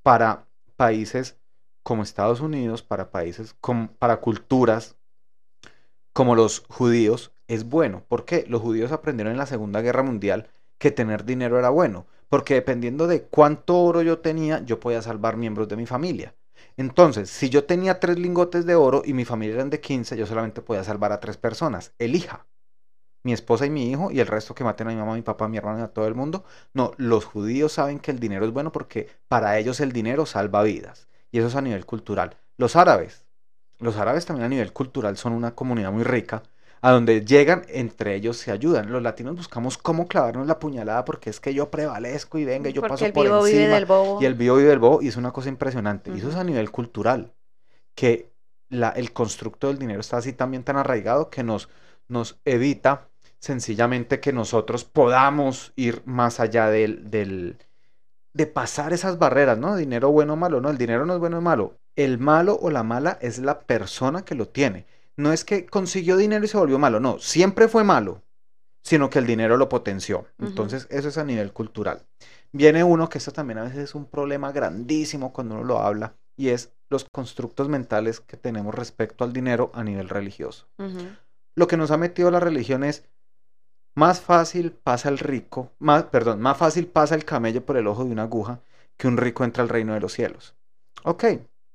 [0.02, 1.36] Para países
[1.82, 4.96] como Estados Unidos, para países, com- para culturas
[6.14, 8.04] como los judíos, es bueno.
[8.08, 8.44] ¿Por qué?
[8.48, 13.06] Los judíos aprendieron en la Segunda Guerra Mundial que tener dinero era bueno, porque dependiendo
[13.06, 16.34] de cuánto oro yo tenía, yo podía salvar miembros de mi familia.
[16.76, 20.26] Entonces, si yo tenía tres lingotes de oro y mi familia eran de 15, yo
[20.26, 21.92] solamente podía salvar a tres personas.
[21.98, 22.46] Elija.
[23.22, 25.48] Mi esposa y mi hijo y el resto que maten a mi mamá, mi papá,
[25.48, 26.44] mi hermano y a todo el mundo.
[26.72, 30.62] No, los judíos saben que el dinero es bueno porque para ellos el dinero salva
[30.62, 31.08] vidas.
[31.30, 32.36] Y eso es a nivel cultural.
[32.56, 33.26] Los árabes,
[33.78, 36.42] los árabes también a nivel cultural son una comunidad muy rica,
[36.82, 38.90] a donde llegan, entre ellos se ayudan.
[38.92, 42.72] Los latinos buscamos cómo clavarnos la puñalada porque es que yo prevalezco y venga, y
[42.72, 43.74] yo Porque paso el por vivo vive encima.
[43.74, 44.20] del bobo.
[44.22, 46.10] Y el vivo vive del bobo, y es una cosa impresionante.
[46.10, 47.32] Y eso es a nivel cultural,
[47.94, 48.32] que
[48.70, 51.68] la, el constructo del dinero está así también tan arraigado que nos,
[52.08, 53.08] nos evita
[53.40, 57.58] sencillamente que nosotros podamos ir más allá del, del,
[58.32, 59.76] de pasar esas barreras, ¿no?
[59.76, 61.78] Dinero bueno o malo, no, el dinero no es bueno o malo.
[61.96, 64.86] El malo o la mala es la persona que lo tiene.
[65.20, 68.22] No es que consiguió dinero y se volvió malo, no, siempre fue malo,
[68.82, 70.26] sino que el dinero lo potenció.
[70.38, 72.06] Entonces, eso es a nivel cultural.
[72.52, 76.16] Viene uno que esto también a veces es un problema grandísimo cuando uno lo habla,
[76.36, 80.66] y es los constructos mentales que tenemos respecto al dinero a nivel religioso.
[81.54, 83.04] Lo que nos ha metido la religión es
[83.94, 88.04] más fácil pasa el rico, más, perdón, más fácil pasa el camello por el ojo
[88.04, 88.60] de una aguja
[88.96, 90.54] que un rico entra al reino de los cielos.
[91.04, 91.24] Ok,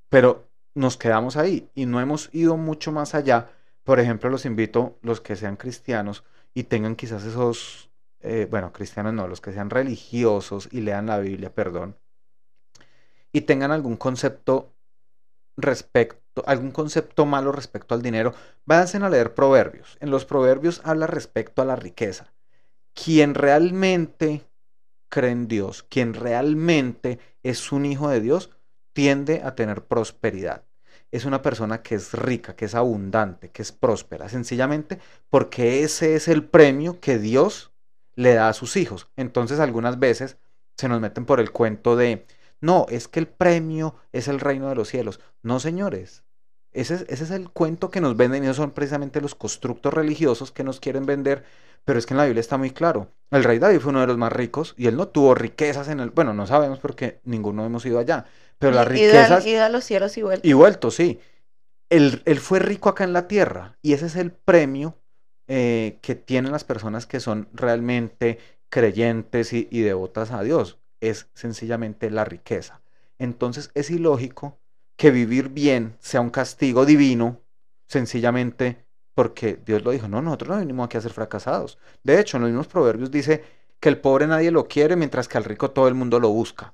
[0.09, 3.49] pero nos quedamos ahí y no hemos ido mucho más allá.
[3.83, 6.23] Por ejemplo, los invito, los que sean cristianos
[6.53, 11.19] y tengan quizás esos, eh, bueno, cristianos no, los que sean religiosos y lean la
[11.19, 11.97] Biblia, perdón,
[13.31, 14.73] y tengan algún concepto
[15.57, 18.33] respecto, algún concepto malo respecto al dinero,
[18.65, 19.97] váyanse a leer proverbios.
[19.99, 22.33] En los proverbios habla respecto a la riqueza.
[22.93, 24.45] Quien realmente
[25.09, 28.54] cree en Dios, quien realmente es un hijo de Dios,
[28.95, 30.63] tiende a tener prosperidad.
[31.11, 36.15] Es una persona que es rica, que es abundante, que es próspera, sencillamente porque ese
[36.15, 37.73] es el premio que Dios
[38.15, 39.09] le da a sus hijos.
[39.17, 40.37] Entonces algunas veces
[40.77, 42.25] se nos meten por el cuento de,
[42.61, 45.19] no, es que el premio es el reino de los cielos.
[45.43, 46.23] No, señores.
[46.71, 49.93] Ese es, ese es el cuento que nos venden y esos son precisamente los constructos
[49.93, 51.45] religiosos que nos quieren vender
[51.85, 53.09] Pero es que en la Biblia está muy claro.
[53.31, 55.99] El rey David fue uno de los más ricos y él no tuvo riquezas en
[55.99, 56.09] el...
[56.11, 58.25] Bueno, no sabemos porque ninguno hemos ido allá.
[58.59, 59.45] Pero las Ido a- riquezas...
[59.47, 60.47] ido a los cielos y vuelto.
[60.47, 61.19] Y vuelto, sí.
[61.89, 64.97] Él, él fue rico acá en la tierra y ese es el premio
[65.47, 68.39] eh, que tienen las personas que son realmente
[68.69, 70.79] creyentes y, y devotas a Dios.
[70.99, 72.81] Es sencillamente la riqueza.
[73.19, 74.59] Entonces es ilógico
[74.97, 77.41] que vivir bien sea un castigo divino,
[77.87, 80.07] sencillamente porque Dios lo dijo.
[80.07, 81.77] No, nosotros no venimos aquí a ser fracasados.
[82.03, 83.43] De hecho, en los mismos proverbios dice
[83.79, 86.73] que el pobre nadie lo quiere, mientras que al rico todo el mundo lo busca.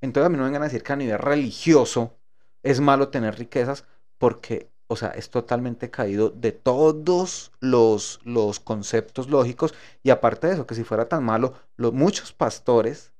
[0.00, 2.16] Entonces a mí no me vengan a decir que a nivel religioso
[2.62, 3.84] es malo tener riquezas
[4.18, 9.74] porque, o sea, es totalmente caído de todos los, los conceptos lógicos.
[10.02, 13.12] Y aparte de eso, que si fuera tan malo, lo- muchos pastores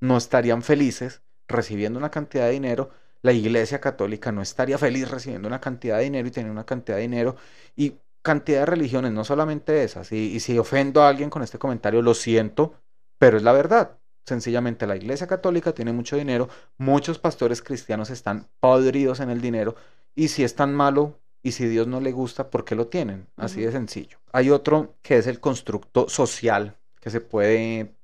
[0.00, 2.90] no estarían felices recibiendo una cantidad de dinero,
[3.22, 6.96] la iglesia católica no estaría feliz recibiendo una cantidad de dinero y teniendo una cantidad
[6.96, 7.36] de dinero.
[7.74, 12.02] Y cantidad de religiones, no solamente esas, y si ofendo a alguien con este comentario,
[12.02, 12.74] lo siento,
[13.18, 13.98] pero es la verdad.
[14.26, 16.48] Sencillamente la iglesia católica tiene mucho dinero,
[16.78, 19.76] muchos pastores cristianos están podridos en el dinero
[20.16, 23.28] y si es tan malo y si Dios no le gusta, ¿por qué lo tienen?
[23.36, 24.18] Así de sencillo.
[24.32, 27.95] Hay otro que es el constructo social, que se puede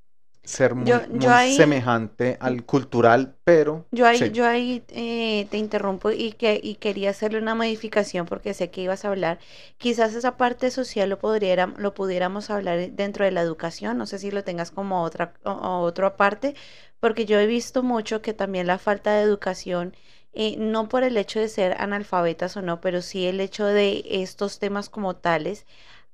[0.45, 4.31] ser muy, Yo- muy yo ahí- semejante al cultural, pero Yo ahí, sí.
[4.33, 8.81] yo ahí eh, te interrumpo y, que, y quería hacerle una modificación porque sé que
[8.83, 9.39] ibas a hablar.
[9.79, 13.99] Quizás esa parte social lo, podría, lo pudiéramos hablar dentro de la educación.
[13.99, 16.55] No sé si lo tengas como otra, o- o otro aparte,
[17.01, 19.95] porque yo he visto mucho que también la falta de educación,
[20.33, 24.05] eh, no por el hecho de ser analfabetas o no, pero sí el hecho de
[24.09, 25.67] estos temas como tales,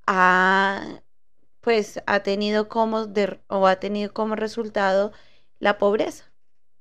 [0.07, 1.01] ha,
[1.69, 3.07] pues ha tenido como
[3.49, 5.13] o ha tenido como resultado
[5.59, 6.33] la pobreza.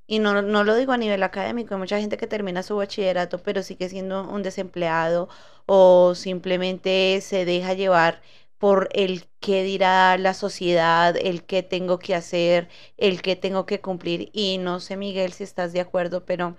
[0.07, 3.43] Y no, no lo digo a nivel académico, hay mucha gente que termina su bachillerato,
[3.43, 5.29] pero sigue siendo un desempleado
[5.65, 8.21] o simplemente se deja llevar
[8.59, 13.81] por el qué dirá la sociedad, el qué tengo que hacer, el qué tengo que
[13.81, 14.29] cumplir.
[14.33, 16.57] Y no sé, Miguel, si estás de acuerdo, pero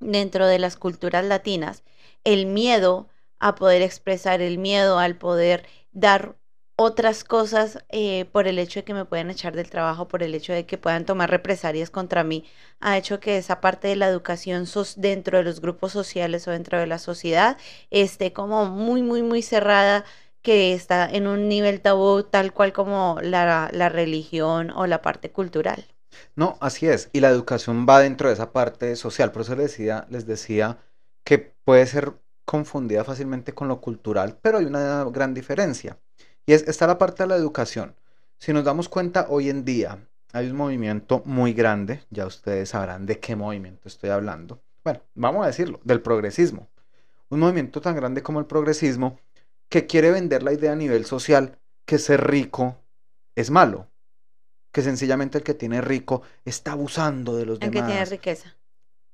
[0.00, 1.84] dentro de las culturas latinas,
[2.24, 3.08] el miedo
[3.38, 6.36] a poder expresar, el miedo al poder dar
[6.76, 10.34] otras cosas eh, por el hecho de que me puedan echar del trabajo, por el
[10.34, 12.44] hecho de que puedan tomar represalias contra mí,
[12.80, 16.50] ha hecho que esa parte de la educación sos- dentro de los grupos sociales o
[16.50, 17.56] dentro de la sociedad
[17.90, 20.04] esté como muy, muy, muy cerrada,
[20.42, 25.30] que está en un nivel tabú tal cual como la, la religión o la parte
[25.32, 25.86] cultural.
[26.34, 27.10] No, así es.
[27.12, 29.32] Y la educación va dentro de esa parte social.
[29.32, 30.78] Por eso les decía, les decía
[31.24, 32.14] que puede ser
[32.44, 35.98] confundida fácilmente con lo cultural, pero hay una gran diferencia.
[36.46, 37.94] Y es, está la parte de la educación.
[38.38, 39.98] Si nos damos cuenta, hoy en día
[40.32, 44.62] hay un movimiento muy grande, ya ustedes sabrán de qué movimiento estoy hablando.
[44.84, 46.68] Bueno, vamos a decirlo, del progresismo.
[47.28, 49.18] Un movimiento tan grande como el progresismo
[49.68, 52.76] que quiere vender la idea a nivel social que ser rico
[53.34, 53.88] es malo
[54.76, 58.10] que sencillamente el que tiene rico está abusando de los El que tiene demás.
[58.10, 58.54] riqueza,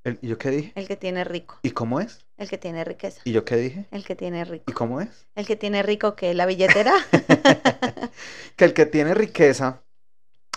[0.05, 0.73] El- ¿Y yo qué dije?
[0.75, 2.25] el que tiene rico, ¿Y cómo es?
[2.37, 3.87] el que tiene riqueza, ¿Y yo qué dije?
[3.93, 5.27] el que tiene ¿Y rico, cómo es?
[5.37, 6.93] el que tiene rico que la billetera.
[8.57, 9.83] que el que tiene riqueza,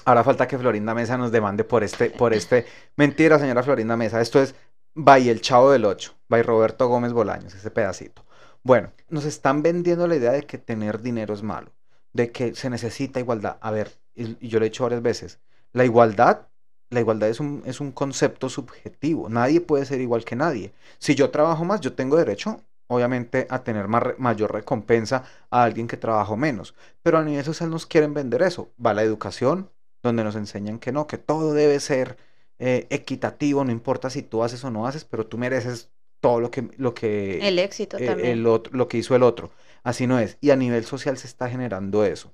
[0.06, 2.66] ahora falta que Florinda Mesa nos demande por este, por este.
[2.96, 4.56] Mentira, señora Florinda Mesa, esto es
[4.96, 8.26] by el Chavo del Ocho, by Roberto Gómez Bolaños, ese pedacito.
[8.64, 11.72] Bueno, nos están vendiendo la idea de que tener dinero es malo,
[12.14, 13.58] de que se necesita igualdad.
[13.62, 15.40] A ver, y, y yo lo he dicho varias veces,
[15.74, 16.48] la igualdad,
[16.90, 20.74] la igualdad es un, es un concepto subjetivo, nadie puede ser igual que nadie.
[21.00, 25.88] Si yo trabajo más, yo tengo derecho, obviamente, a tener más mayor recompensa a alguien
[25.88, 26.76] que trabajó menos.
[27.04, 28.70] Pero a nivel social nos quieren vender eso.
[28.84, 29.70] Va la educación,
[30.04, 32.18] donde nos enseñan que no, que todo debe ser
[32.60, 35.90] eh, equitativo, no importa si tú haces o no haces, pero tú mereces
[36.22, 38.30] todo lo que, lo que, El éxito eh, también.
[38.30, 39.52] el otro, lo que hizo el otro.
[39.84, 40.38] Así no es.
[40.42, 42.34] Y a nivel social se está generando eso.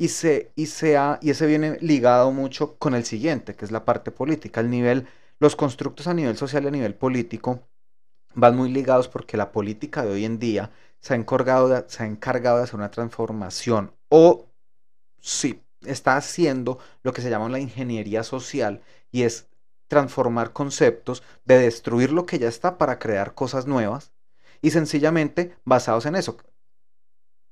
[0.00, 3.70] Y, se, y, se ha- y ese viene ligado mucho con el siguiente, que es
[3.70, 4.60] la parte política.
[4.60, 5.06] El nivel,
[5.40, 7.68] los constructos a nivel social y a nivel político
[8.34, 12.02] van muy ligados porque la política de hoy en día se ha encargado de, se
[12.04, 14.46] ha encargado de hacer una transformación o
[15.20, 18.82] sí, está haciendo lo que se llama la ingeniería social
[19.12, 19.48] y es
[19.88, 24.12] transformar conceptos, de destruir lo que ya está para crear cosas nuevas
[24.62, 26.38] y sencillamente basados en eso,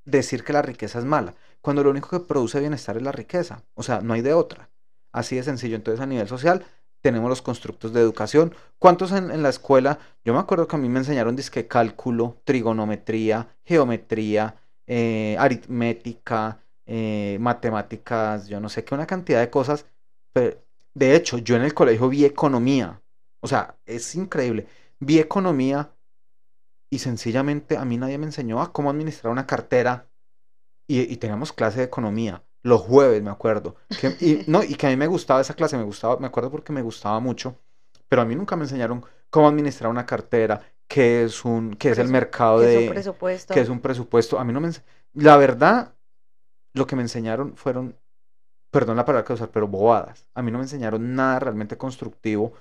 [0.05, 3.63] decir que la riqueza es mala, cuando lo único que produce bienestar es la riqueza,
[3.73, 4.69] o sea, no hay de otra.
[5.11, 6.63] Así de sencillo, entonces a nivel social
[7.01, 8.53] tenemos los constructos de educación.
[8.77, 9.99] ¿Cuántos en, la escuela?
[10.23, 14.55] Yo me acuerdo que a mí me enseñaron disque cálculo, trigonometría, geometría,
[14.87, 19.85] eh, aritmética, eh, matemáticas, yo no sé qué, una cantidad de cosas.
[20.33, 20.57] Pero,
[20.93, 23.01] de hecho, yo en el colegio vi economía.
[23.41, 24.67] O sea, es increíble.
[24.99, 25.91] Vi economía
[26.89, 30.08] y sencillamente a mí nadie me enseñó a cómo administrar una cartera.
[30.89, 33.75] Y, y teníamos clase de economía los jueves, me acuerdo.
[33.99, 36.51] Que, y, no, y que a mí me gustaba esa clase, me gustaba, me acuerdo
[36.51, 37.57] porque me gustaba mucho,
[38.07, 41.99] pero a mí nunca me enseñaron cómo administrar una cartera, qué es un, qué es
[41.99, 43.53] el mercado de, es un presupuesto.
[43.53, 44.39] qué es un presupuesto.
[44.39, 44.71] A mí no me,
[45.13, 45.93] la verdad,
[46.73, 47.95] lo que me enseñaron fueron,
[48.71, 50.25] perdón la palabra que usar, pero bobadas.
[50.33, 52.53] A mí no me enseñaron nada realmente constructivo,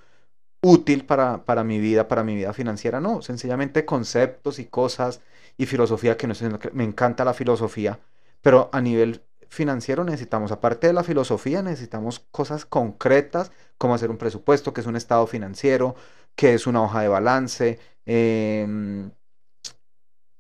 [0.61, 5.21] útil para, para mi vida, para mi vida financiera, no, sencillamente conceptos y cosas
[5.57, 7.99] y filosofía que no que me encanta la filosofía,
[8.43, 14.19] pero a nivel financiero necesitamos, aparte de la filosofía, necesitamos cosas concretas como hacer un
[14.19, 15.97] presupuesto, que es un estado financiero,
[16.35, 19.11] que es una hoja de balance, em,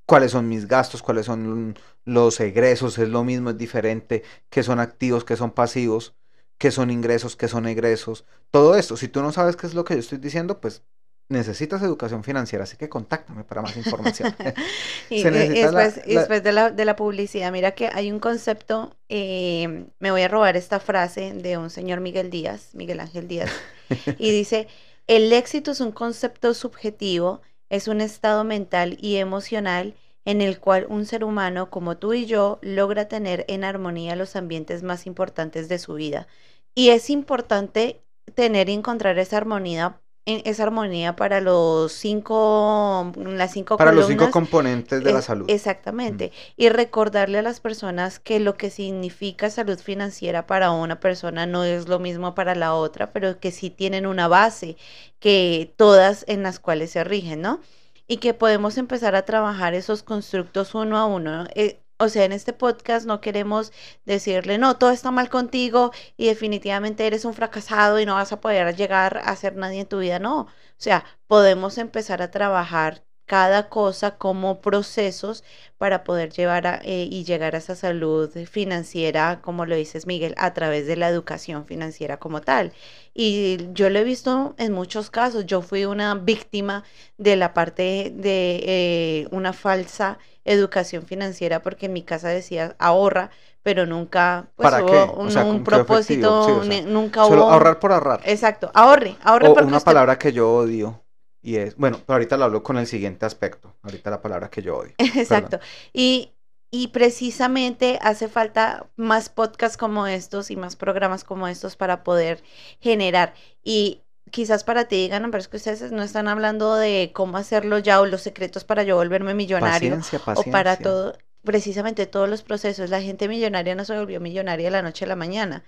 [0.07, 4.81] cuáles son mis gastos, cuáles son los egresos, es lo mismo, es diferente, qué son
[4.81, 6.17] activos, qué son pasivos,
[6.59, 8.97] qué son ingresos, qué son egresos, todo esto.
[8.97, 10.83] Si tú no sabes qué es lo que yo estoy diciendo, pues
[11.29, 14.35] necesitas educación financiera, así que contáctame para más información.
[15.09, 17.53] Y, Se y- y necesita la- después, y la- después de, la, de la publicidad,
[17.53, 22.01] mira que hay un concepto, eh, me voy a robar esta frase de un señor
[22.01, 23.63] Miguel Díaz, Miguel Ángel Díaz,
[24.19, 24.69] y dice,
[25.07, 30.87] el éxito es un concepto subjetivo, es un estado mental y emocional en el cual
[30.91, 35.69] un ser humano como tú y yo logra tener en armonía los ambientes más importantes
[35.69, 36.29] de su vida.
[36.75, 38.03] Y es importante
[38.35, 44.07] tener y encontrar esa armonía, en- esa armonía para los cinco, las cinco Para los
[44.07, 45.47] cinco componentes de la es- salud.
[45.49, 46.33] Exactamente.
[46.57, 51.65] Y recordarle a las personas que lo que significa salud financiera para una persona no
[51.65, 54.77] es lo mismo para la otra, pero que sí tienen una base,
[55.19, 57.61] que todas en las cuales se rigen, ¿no?
[58.07, 61.45] Y que podemos empezar a trabajar esos constructos uno a uno.
[61.45, 61.49] ¿no?
[61.55, 63.73] Eh, o sea, en este podcast no queremos
[64.05, 68.41] decirle, no, todo está mal contigo y definitivamente eres un fracasado y no vas a
[68.41, 70.19] poder llegar a ser nadie en tu vida.
[70.19, 75.45] No, o sea, podemos empezar a trabajar cada cosa como procesos
[75.79, 80.35] para poder llevar a, eh, y llegar a esa salud financiera, como lo dices Miguel,
[80.39, 82.73] a través de la educación financiera como tal.
[83.15, 85.47] Y yo lo he visto en muchos casos.
[85.47, 86.85] Yo fui una víctima
[87.17, 93.31] de la parte de eh, una falsa educación financiera porque en mi casa decía ahorra,
[93.63, 94.99] pero nunca pues, ¿Para hubo qué?
[95.43, 97.51] O un, propósito, Sí, o sea, ni- nunca Solo hubo...
[97.53, 98.21] ahorrar por ahorrar.
[98.25, 101.03] Exacto, ahorre, ahorre O porque una usted- palabra que yo odio
[101.49, 103.75] y es, bueno, pero ahorita lo hablo con el siguiente aspecto.
[103.83, 104.93] Ahorita la palabra que yo odio.
[104.99, 105.61] Exacto.
[105.95, 106.35] Y,
[106.71, 112.43] y precisamente hace falta más podcasts como estos y más programas como estos para poder
[112.81, 113.33] generar.
[113.65, 117.39] Y quizás para ti digan, "No, pero es que ustedes no están hablando de cómo
[117.39, 120.53] hacerlo ya o los secretos para yo volverme millonario Paciencia, o paciencia.
[120.53, 122.91] para todo, precisamente todos los procesos.
[122.91, 125.65] La gente millonaria no se volvió millonaria de la noche a la mañana.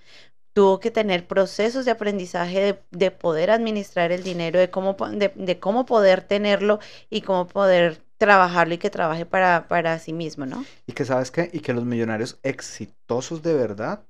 [0.53, 5.29] Tuvo que tener procesos de aprendizaje de, de poder administrar el dinero, de cómo, de,
[5.35, 6.79] de cómo poder tenerlo
[7.09, 10.67] y cómo poder trabajarlo y que trabaje para, para sí mismo, ¿no?
[10.85, 14.07] Y que sabes qué, y que los millonarios exitosos de verdad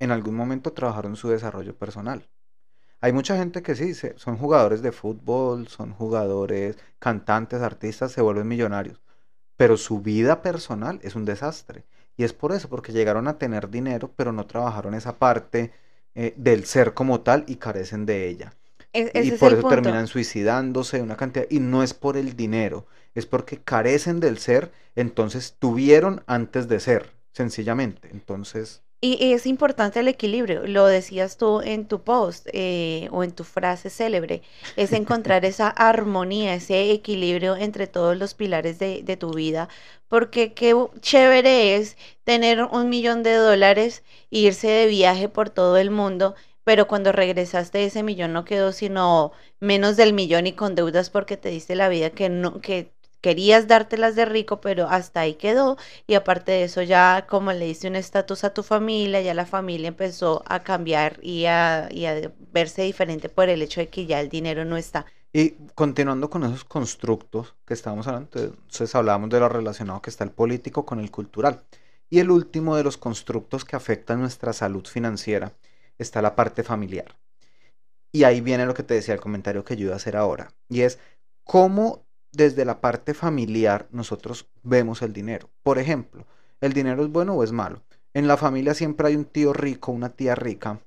[0.00, 2.28] en algún momento trabajaron su desarrollo personal.
[3.00, 8.22] Hay mucha gente que sí, se- son jugadores de fútbol, son jugadores, cantantes, artistas, se
[8.22, 9.02] vuelven millonarios,
[9.56, 11.86] pero su vida personal es un desastre.
[12.18, 15.72] Y es por eso, porque llegaron a tener dinero, pero no trabajaron esa parte
[16.16, 18.54] eh, del ser como tal y carecen de ella.
[18.92, 19.66] E- y por eso punto.
[19.66, 24.72] terminan suicidándose una cantidad y no es por el dinero, es porque carecen del ser,
[24.96, 28.08] entonces tuvieron antes de ser, sencillamente.
[28.12, 33.30] Entonces, Y es importante el equilibrio, lo decías tú en tu post eh, o en
[33.32, 34.42] tu frase célebre,
[34.74, 39.68] es encontrar esa armonía, ese equilibrio entre todos los pilares de, de tu vida,
[40.08, 45.76] porque qué chévere es tener un millón de dólares e irse de viaje por todo
[45.76, 46.34] el mundo,
[46.64, 49.30] pero cuando regresaste ese millón no quedó sino
[49.60, 53.66] menos del millón y con deudas porque te diste la vida que no, que querías
[53.66, 55.76] dártelas de rico, pero hasta ahí quedó.
[56.06, 59.46] Y aparte de eso, ya como le diste un estatus a tu familia, ya la
[59.46, 61.88] familia empezó a cambiar y a,
[62.52, 65.06] verse diferente por el hecho de que ya el dinero no está.
[65.32, 70.24] y continuando con esos constructos que estábamos hablando, entonces hablábamos de lo relacionado que está
[70.24, 71.62] el político con el cultural.
[72.10, 75.52] Y el último de los constructos que afectan nuestra salud financiera
[75.98, 77.16] está la parte familiar.
[78.12, 80.52] Y ahí viene lo que te decía el comentario que yo iba a hacer ahora.
[80.68, 80.98] Y es
[81.44, 85.50] cómo desde la parte familiar nosotros vemos el dinero.
[85.62, 86.26] Por ejemplo,
[86.60, 87.82] ¿el dinero es bueno o es malo?
[88.14, 90.80] En la familia siempre hay un tío rico, una tía rica,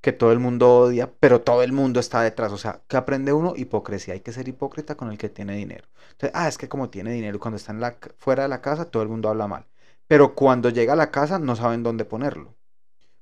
[0.00, 2.52] que todo el mundo odia, pero todo el mundo está detrás.
[2.52, 3.54] O sea, ¿qué aprende uno?
[3.56, 4.14] Hipocresía.
[4.14, 5.88] Hay que ser hipócrita con el que tiene dinero.
[6.12, 7.74] Entonces, ah, es que como tiene dinero cuando está
[8.18, 9.66] fuera de la casa, todo el mundo habla mal.
[10.06, 12.54] Pero cuando llega a la casa, no saben dónde ponerlo.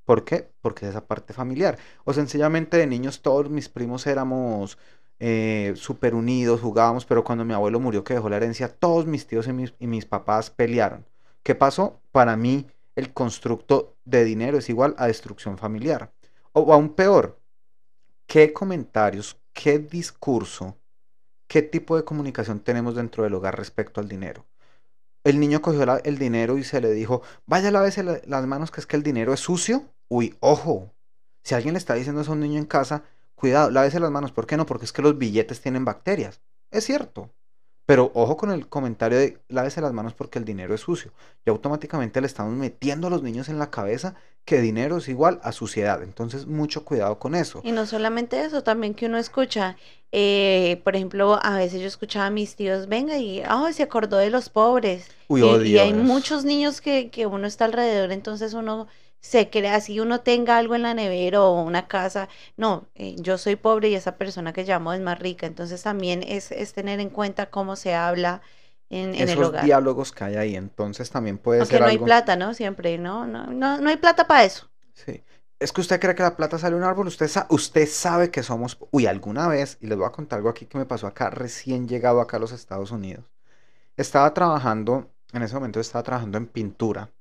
[0.05, 0.51] ¿Por qué?
[0.61, 1.79] Porque es esa parte familiar.
[2.05, 4.79] O sencillamente de niños todos mis primos éramos
[5.21, 9.27] eh, súper unidos, jugábamos, pero cuando mi abuelo murió que dejó la herencia, todos mis
[9.27, 11.07] tíos y mis, y mis papás pelearon.
[11.43, 12.01] ¿Qué pasó?
[12.13, 16.13] Para mí, el constructo de dinero es igual a destrucción familiar.
[16.53, 17.41] O aún peor,
[18.27, 20.77] ¿qué comentarios, qué discurso,
[21.49, 24.47] qué tipo de comunicación tenemos dentro del hogar respecto al dinero?
[25.25, 28.81] El niño cogió el dinero y se le dijo, vaya, lávese la- las manos, que
[28.81, 29.85] es que el dinero es sucio.
[30.09, 30.93] Uy, ojo.
[31.45, 33.05] Si alguien le está diciendo eso a un niño en casa,
[33.35, 34.33] cuidado, lávese las manos.
[34.33, 34.67] ¿Por qué no?
[34.67, 36.41] Porque es que los billetes tienen bacterias.
[36.71, 37.31] Es cierto.
[37.87, 41.13] Pero ojo con el comentario de lávese las manos porque el dinero es sucio.
[41.45, 44.15] Y automáticamente le estamos metiendo a los niños en la cabeza
[44.47, 46.03] que dinero es igual a suciedad.
[46.03, 47.61] Entonces, mucho cuidado con eso.
[47.63, 49.77] Y no solamente eso, también que uno escucha,
[50.13, 54.17] eh, por ejemplo, a veces yo escuchaba a mis tíos, venga, y oh, se acordó
[54.17, 55.11] de los pobres.
[55.29, 58.87] Uy, Y, y hay muchos niños que, que uno está alrededor, entonces uno
[59.25, 63.39] se cree, así uno tenga algo en la nevera o una casa, no, eh, yo
[63.39, 67.01] soy pobre y esa persona que llamo es más rica, entonces también es, es tener
[67.01, 68.43] en cuenta cómo se habla
[68.91, 69.59] en, en el Esos hogar.
[69.59, 70.55] diálogos que hay ahí.
[70.57, 72.09] Entonces, también puede Aunque ser no hay algo.
[72.09, 72.55] plata, ¿no?
[72.55, 74.71] Siempre, no, no, no, no hay plata para eso.
[74.93, 75.25] Sí.
[75.59, 78.31] Es que usted cree que la plata sale de un árbol, usted, sa- usted sabe
[78.31, 78.79] que somos...
[78.91, 81.89] Uy, alguna vez, y les voy a contar algo aquí que me pasó acá, recién
[81.89, 83.25] llegado acá a los Estados Unidos.
[83.97, 87.13] Estaba trabajando, en ese momento estaba trabajando en pintura,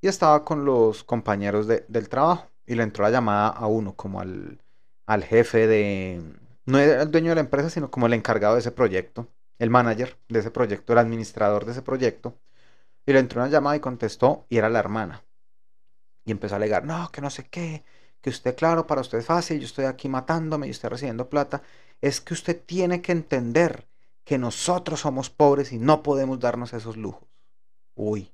[0.00, 3.94] y estaba con los compañeros de- del trabajo, y le entró la llamada a uno,
[3.96, 4.60] como al,
[5.06, 6.22] al jefe de...
[6.66, 9.28] No era el dueño de la empresa, sino como el encargado de ese proyecto,
[9.58, 12.38] el manager de ese proyecto, el administrador de ese proyecto,
[13.06, 15.24] y le entró una llamada y contestó, y era la hermana.
[16.24, 17.84] Y empezó a alegar, no, que no sé qué,
[18.20, 21.62] que usted, claro, para usted es fácil, yo estoy aquí matándome, yo estoy recibiendo plata.
[22.00, 23.86] Es que usted tiene que entender
[24.24, 27.28] que nosotros somos pobres y no podemos darnos esos lujos.
[27.96, 28.32] Uy,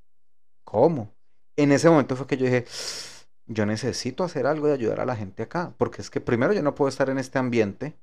[0.64, 1.14] ¿cómo?
[1.56, 2.66] En ese momento fue que yo dije,
[3.46, 6.62] yo necesito hacer algo y ayudar a la gente acá, porque es que primero yo
[6.62, 7.96] no puedo estar en este ambiente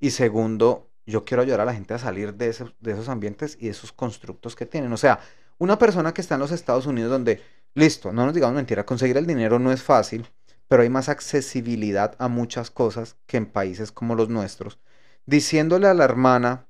[0.00, 3.66] y segundo, yo quiero ayudar a la gente a salir de de esos ambientes y
[3.66, 4.92] de esos constructos que tienen.
[4.92, 5.20] O sea,
[5.58, 7.42] una persona que está en los Estados Unidos donde,
[7.74, 10.28] listo, no nos digamos mentira, conseguir el dinero no es fácil,
[10.68, 14.78] pero hay más accesibilidad a muchas cosas que en países como los nuestros,
[15.24, 16.68] diciéndole a la hermana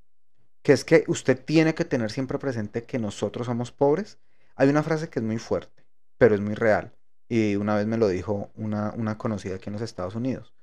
[0.62, 4.18] que es que usted tiene que tener siempre presente que nosotros somos pobres.
[4.56, 5.85] Hay una frase que es muy fuerte,
[6.18, 6.92] pero es muy real.
[7.28, 10.54] Y una vez me lo dijo una, una conocida aquí en los Estados Unidos.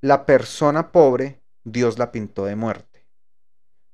[0.00, 3.06] La persona pobre, Dios la pintó de muerte.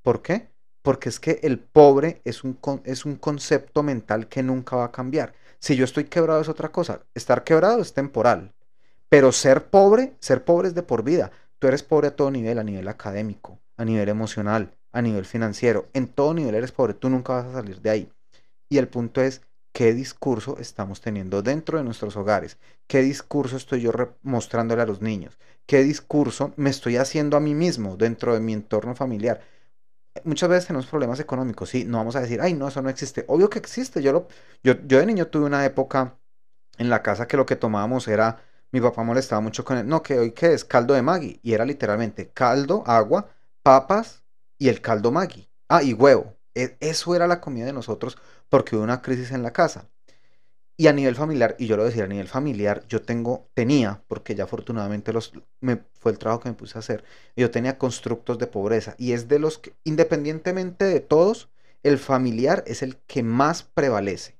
[0.03, 0.51] ¿Por qué?
[0.83, 4.93] Porque es que el pobre es un, es un concepto mental que nunca va a
[4.93, 5.33] cambiar.
[5.59, 7.01] Si yo estoy quebrado es otra cosa.
[7.15, 8.53] Estar quebrado es temporal.
[9.09, 11.31] Pero ser pobre, ser pobre es de por vida.
[11.59, 15.89] Tú eres pobre a todo nivel, a nivel académico, a nivel emocional, a nivel financiero.
[15.95, 16.93] En todo nivel eres pobre.
[16.93, 18.13] Tú nunca vas a salir de ahí.
[18.69, 19.41] Y el punto es,
[19.75, 22.59] ¿qué discurso estamos teniendo dentro de nuestros hogares?
[22.89, 25.39] ¿Qué discurso estoy yo mostrándole a los niños?
[25.67, 29.43] ¿Qué discurso me estoy haciendo a mí mismo dentro de mi entorno familiar?
[30.25, 33.25] Muchas veces tenemos problemas económicos, sí, no vamos a decir, ay, no, eso no existe.
[33.29, 34.03] Obvio que existe.
[34.03, 34.29] Yo, lo,
[34.63, 36.17] yo, yo de niño tuve una época
[36.79, 40.03] en la casa que lo que tomábamos era, mi papá molestaba mucho con él, no,
[40.03, 41.41] que hoy qué es caldo de Maggi.
[41.43, 43.29] Y era literalmente caldo, agua,
[43.63, 44.25] papas
[44.59, 45.49] y el caldo Maggi.
[45.69, 46.37] Ah, y huevo.
[46.55, 48.19] E- Eso era la comida de nosotros
[48.49, 49.89] porque hubo una crisis en la casa.
[50.77, 54.35] Y a nivel familiar, y yo lo decía, a nivel familiar, yo tengo, tenía, porque
[54.35, 57.05] ya afortunadamente los, me, fue el trabajo que me puse a hacer,
[57.37, 58.97] yo tenía constructos de pobreza.
[58.99, 61.49] Y es de los que, independientemente de todos,
[61.85, 64.37] el familiar es el que más prevalece.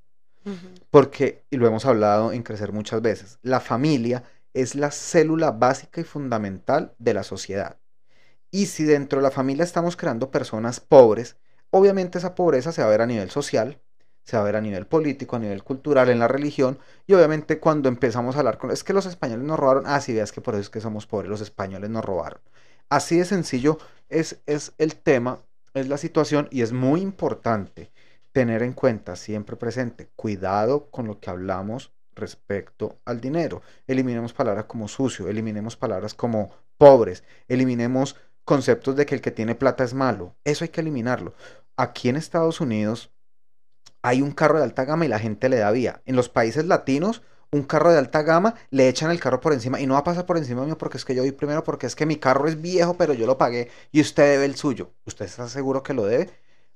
[0.91, 6.01] Porque, y lo hemos hablado en crecer muchas veces, la familia es la célula básica
[6.01, 7.77] y fundamental de la sociedad.
[8.51, 11.35] Y si dentro de la familia estamos creando personas pobres,
[11.71, 13.81] obviamente esa pobreza se va a ver a nivel social,
[14.25, 17.59] se va a ver a nivel político, a nivel cultural, en la religión, y obviamente
[17.59, 20.41] cuando empezamos a hablar con, es que los españoles nos robaron, ah, sí, veas que
[20.41, 22.41] por eso es que somos pobres, los españoles nos robaron.
[22.89, 23.77] Así de sencillo
[24.09, 25.39] es, es el tema,
[25.75, 27.91] es la situación, y es muy importante
[28.31, 33.61] tener en cuenta, siempre presente, cuidado con lo que hablamos respecto al dinero.
[33.87, 39.55] Eliminemos palabras como sucio, eliminemos palabras como pobres, eliminemos conceptos de que el que tiene
[39.55, 40.35] plata es malo.
[40.43, 41.33] Eso hay que eliminarlo.
[41.77, 43.11] Aquí en Estados Unidos
[44.05, 46.03] hay un carro de alta gama y la gente le da vía.
[46.05, 49.81] En los países latinos, un carro de alta gama, le echan el carro por encima
[49.81, 51.87] y no va a pasar por encima mío porque es que yo voy primero, porque
[51.87, 54.91] es que mi carro es viejo, pero yo lo pagué y usted debe el suyo.
[55.05, 56.29] ¿Usted está seguro que lo debe?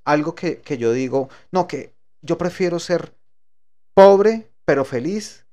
[0.06, 3.14] Algo que, que yo digo, no, que yo prefiero ser
[3.94, 5.46] pobre pero feliz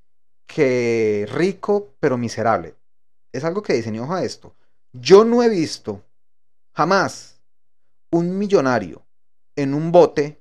[0.46, 2.74] que rico pero miserable.
[3.32, 4.54] Es algo que dicen, y ojo a esto.
[4.94, 6.02] Yo no he visto
[6.72, 7.42] jamás
[8.10, 9.04] un millonario
[9.56, 10.40] en un bote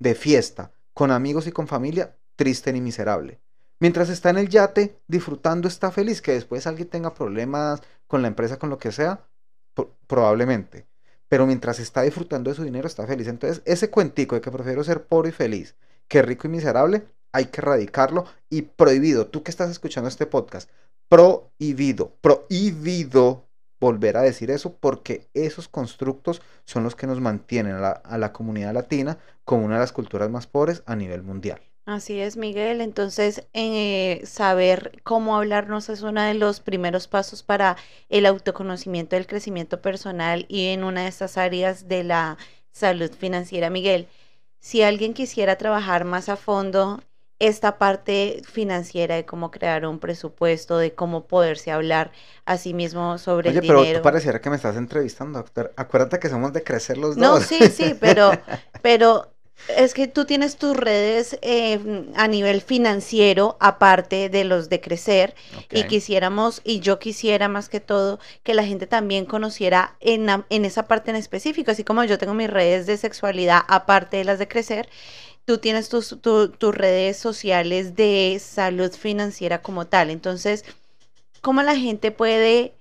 [0.00, 3.40] de fiesta con amigos y con familia triste ni miserable.
[3.78, 8.28] Mientras está en el yate disfrutando está feliz, que después alguien tenga problemas con la
[8.28, 9.26] empresa, con lo que sea,
[9.74, 10.86] pro- probablemente.
[11.28, 13.28] Pero mientras está disfrutando de su dinero está feliz.
[13.28, 15.76] Entonces, ese cuentico de que prefiero ser pobre y feliz
[16.08, 19.28] que rico y miserable, hay que erradicarlo y prohibido.
[19.28, 20.68] Tú que estás escuchando este podcast,
[21.08, 23.46] prohibido, prohibido
[23.80, 28.18] volver a decir eso porque esos constructos son los que nos mantienen a la, a
[28.18, 31.60] la comunidad latina como una de las culturas más pobres a nivel mundial.
[31.86, 32.80] Así es, Miguel.
[32.80, 37.76] Entonces, eh, saber cómo hablarnos es uno de los primeros pasos para
[38.08, 42.38] el autoconocimiento del crecimiento personal y en una de estas áreas de la
[42.70, 43.70] salud financiera.
[43.70, 44.06] Miguel,
[44.60, 47.02] si alguien quisiera trabajar más a fondo
[47.40, 52.12] esta parte financiera de cómo crear un presupuesto, de cómo poderse hablar
[52.46, 53.92] a sí mismo sobre Oye, el pero dinero.
[53.92, 55.72] tú pareciera que me estás entrevistando, doctor.
[55.76, 57.40] Acuérdate que somos de crecer los No, dos.
[57.40, 58.40] sí, sí, pero,
[58.82, 59.32] pero
[59.68, 65.34] es que tú tienes tus redes eh, a nivel financiero, aparte de los de crecer,
[65.70, 70.64] y quisiéramos, y yo quisiera más que todo, que la gente también conociera en, en
[70.64, 74.38] esa parte en específico, así como yo tengo mis redes de sexualidad aparte de las
[74.38, 74.88] de crecer.
[75.44, 80.10] Tú tienes tus, tu- tus redes sociales de salud financiera como tal.
[80.10, 80.64] Entonces,
[81.42, 82.74] ¿cómo la gente puede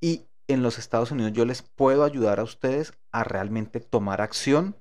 [0.00, 4.76] y en los Estados Unidos yo les puedo ayudar a ustedes a realmente tomar acción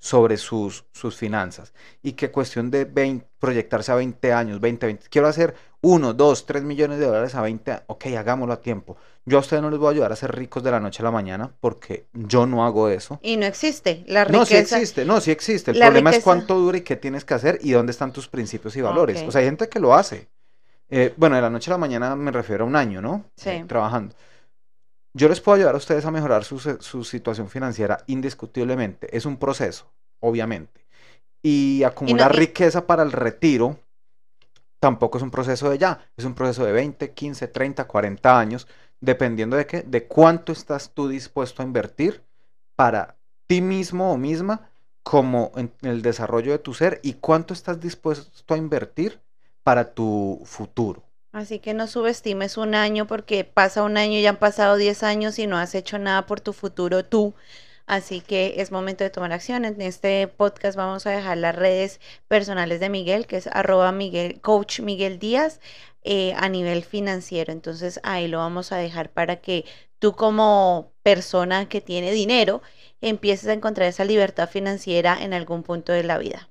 [0.00, 1.72] sobre sus, sus finanzas.
[2.02, 6.44] Y que cuestión de 20 proyectarse a 20 años, 20, 20, quiero hacer 1, 2,
[6.46, 8.96] 3 millones de dólares a 20, a- ok, hagámoslo a tiempo.
[9.24, 11.04] Yo a ustedes no les voy a ayudar a ser ricos de la noche a
[11.04, 13.18] la mañana porque yo no hago eso.
[13.22, 14.76] Y no existe la No, sí riqueza.
[14.76, 15.70] existe, no, sí existe.
[15.70, 18.26] El problema es riqueza- cuánto dura y qué tienes que hacer y dónde están tus
[18.28, 19.20] principios y valores.
[19.22, 19.28] Ok.
[19.28, 20.28] O sea, hay gente que lo hace.
[20.88, 23.24] Eh, bueno, de la noche a la mañana me refiero a un año, ¿no?
[23.36, 23.50] Sí.
[23.50, 24.14] Eh, trabajando.
[25.12, 26.58] Yo les puedo ayudar a ustedes a mejorar su,
[27.04, 29.14] situación financiera indiscutiblemente.
[29.16, 29.90] Es un proceso,
[30.20, 30.86] obviamente.
[31.42, 33.78] Y acumular y- riqueza para el retiro
[34.78, 36.10] tampoco es un proceso de ya.
[36.16, 38.68] Es un proceso de 20, 15, 30, 40 años,
[39.00, 42.22] dependiendo de qué, de cuánto estás tú dispuesto a invertir
[42.76, 44.70] para ti mismo o misma
[45.02, 49.20] como en el desarrollo de tu ser y cuánto estás dispuesto a invertir
[49.62, 51.02] para tu futuro.
[51.32, 55.38] Así que no subestimes un año porque pasa un año ya han pasado 10 años
[55.38, 57.34] y no has hecho nada por tu futuro tú.
[57.86, 59.64] Así que es momento de tomar acción.
[59.64, 64.40] En este podcast vamos a dejar las redes personales de Miguel, que es arroba Miguel,
[64.40, 65.60] coach Miguel Díaz,
[66.04, 67.52] eh, a nivel financiero.
[67.52, 69.64] Entonces ahí lo vamos a dejar para que
[69.98, 72.62] tú como persona que tiene dinero
[73.00, 76.49] empieces a encontrar esa libertad financiera en algún punto de la vida.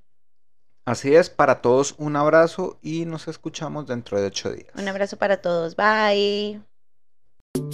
[0.89, 4.71] Así es, para todos un abrazo y nos escuchamos dentro de ocho días.
[4.75, 5.75] Un abrazo para todos.
[5.75, 6.61] Bye.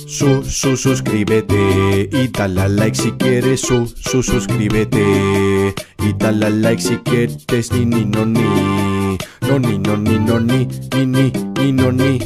[0.05, 3.61] Su, su, suscríbete y dale a like si quieres.
[3.61, 7.71] Su, su, suscríbete y dale a like si quieres.
[7.71, 9.17] Ni, ni, no, ni.
[9.47, 10.65] No, ni, no, ni, no, ni.
[10.93, 12.19] Ni, ni, ni, no, ni.